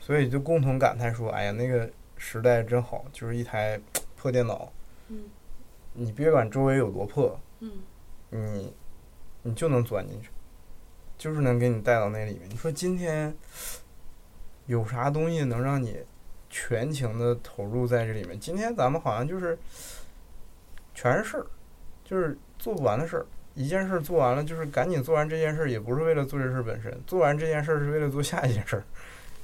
[0.00, 3.78] 所以就共同感叹说：“哎呀，那个时代真好，就是一台
[4.16, 4.72] 破电脑，
[5.08, 5.24] 嗯
[5.92, 7.70] 你别管周围有多破，嗯
[8.30, 8.72] 你
[9.42, 10.30] 你就能钻进去，
[11.18, 12.48] 就是能给你带到那里面。
[12.48, 13.36] 你说今天
[14.66, 15.98] 有啥东西能让你
[16.50, 18.38] 全情的投入在这里面。
[18.38, 19.58] 今天咱们好像就是
[20.94, 21.46] 全是事儿，
[22.04, 23.26] 就是做不完的事儿。
[23.54, 28.84] 一件事儿做完了，就是赶紧做完这件事儿，也不是为了做这事儿本身，做完这件事儿是为了做下一件事儿。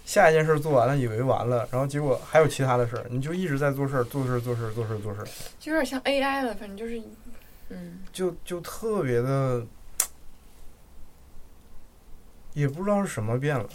[0.04, 5.26] 下一件事儿做完了，以为完了，然后结果还有其他的事儿，你就一直在做事儿，做事儿，做事儿，做事儿，做事儿，
[5.58, 7.00] 就有点像 AI 了，反正就是，
[7.70, 9.64] 嗯，就就特别的，
[12.52, 13.66] 也不知道是什么变了。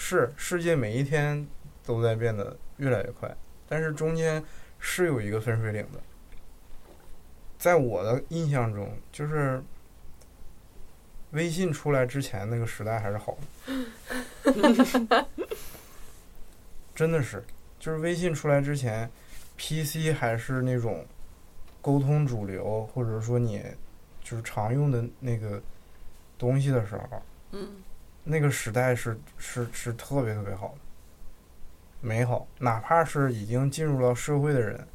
[0.00, 1.46] 嗯，是世界每一天
[1.84, 3.36] 都在变得越来越快，
[3.68, 4.42] 但是中间
[4.78, 6.00] 是有一个分水岭的。
[7.58, 9.62] 在我的印象中，就是
[11.32, 13.36] 微信出来之前那个时代还是好
[14.44, 15.26] 的，
[16.94, 17.44] 真的是，
[17.78, 19.08] 就是微信出来之前
[19.58, 21.04] ，PC 还是那种
[21.82, 23.62] 沟通主流，或者说你
[24.24, 25.60] 就是常用的那个
[26.38, 27.22] 东西的时候，
[27.52, 27.68] 嗯，
[28.24, 30.78] 那个时代是是是特别特别好的，
[32.00, 32.46] 美好。
[32.58, 34.86] 哪怕是已经进入到社会的人，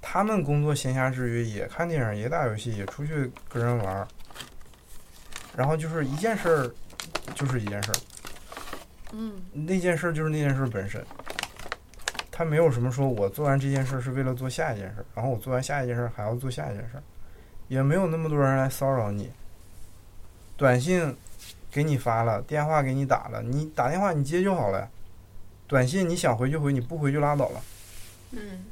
[0.00, 4.08] 他们工作闲暇之余也看电影，也打游戏，也出去跟人玩儿。
[5.56, 6.70] 然后就是一件事儿，
[7.34, 7.94] 就是一件事儿，
[9.12, 11.04] 嗯，那件事儿就是那件事儿本身。
[12.32, 17.02] 他没有什么说我做完这件事儿是为了做下一件事儿，然后我做完下一件事儿还要做下一件事儿，
[17.68, 19.30] 也没有那么多人来骚扰你。
[20.56, 21.16] 短信
[21.74, 24.88] 给你发了，电话给你打了，你打电话你接就好了。
[25.66, 27.60] 短信你想回就回，你不回就拉倒了，
[28.30, 28.64] 嗯，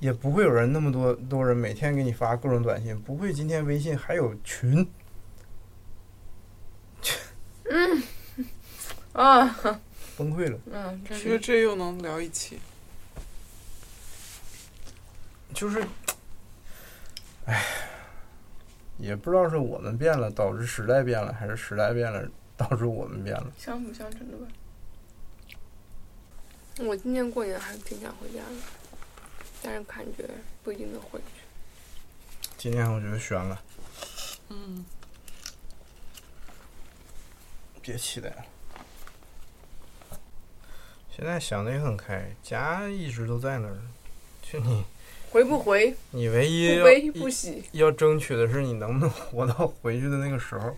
[0.00, 4.90] 也不会有人那么多多人每天给你发各种短信，不会今天微信还有群，
[7.68, 8.02] 嗯
[9.12, 9.80] 啊，
[10.16, 10.58] 崩溃了。
[10.72, 12.58] 嗯，真其实，这又能聊一期。
[15.52, 15.86] 就是，
[17.44, 17.62] 唉，
[18.98, 23.52] 也不知道是我们变了导致时代变了，还是时代变了导致我们变了。
[23.58, 24.46] 相辅相成的吧。
[26.80, 28.56] 我今年过年还是挺想回家的，
[29.62, 30.28] 但是感觉
[30.62, 32.50] 不一定能回去。
[32.56, 33.62] 今年我觉得悬了，
[34.48, 34.84] 嗯，
[37.82, 38.44] 别期待了。
[41.16, 43.78] 现在想的也很开，家一直都在那儿，
[44.42, 44.84] 就你，
[45.34, 47.64] 回不回，你唯一要不悲不喜。
[47.72, 50.76] 要争取的是你能不能活到回去的那个时候。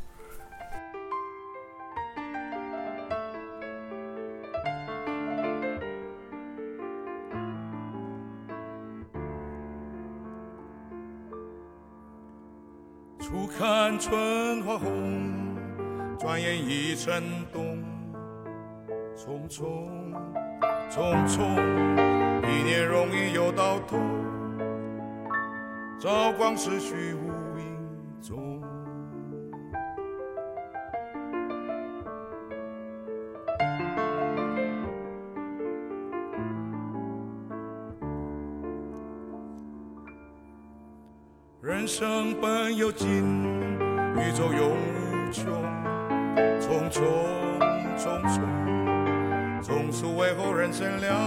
[13.20, 15.54] 初看春花红，
[16.18, 17.84] 转眼已成冬。
[19.14, 19.66] 匆匆
[20.90, 21.42] 匆匆，
[22.48, 23.98] 一年容易又到头，
[26.07, 27.76] 朝光逝去无影
[28.20, 28.62] 踪。
[41.61, 43.09] 人生本有尽，
[44.14, 45.52] 宇宙永无穷。
[46.61, 47.02] 匆匆
[47.96, 48.40] 匆匆，
[49.61, 51.18] 匆促为后人乘凉，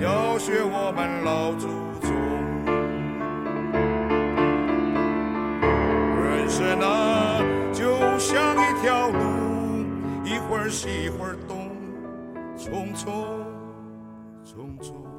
[0.00, 1.68] 要学我们老祖
[2.04, 2.51] 宗。
[6.52, 7.40] 人生啊，
[7.72, 9.18] 就像一条路，
[10.22, 11.70] 一会儿西一会儿东，
[12.58, 13.06] 匆匆
[14.44, 15.11] 匆匆。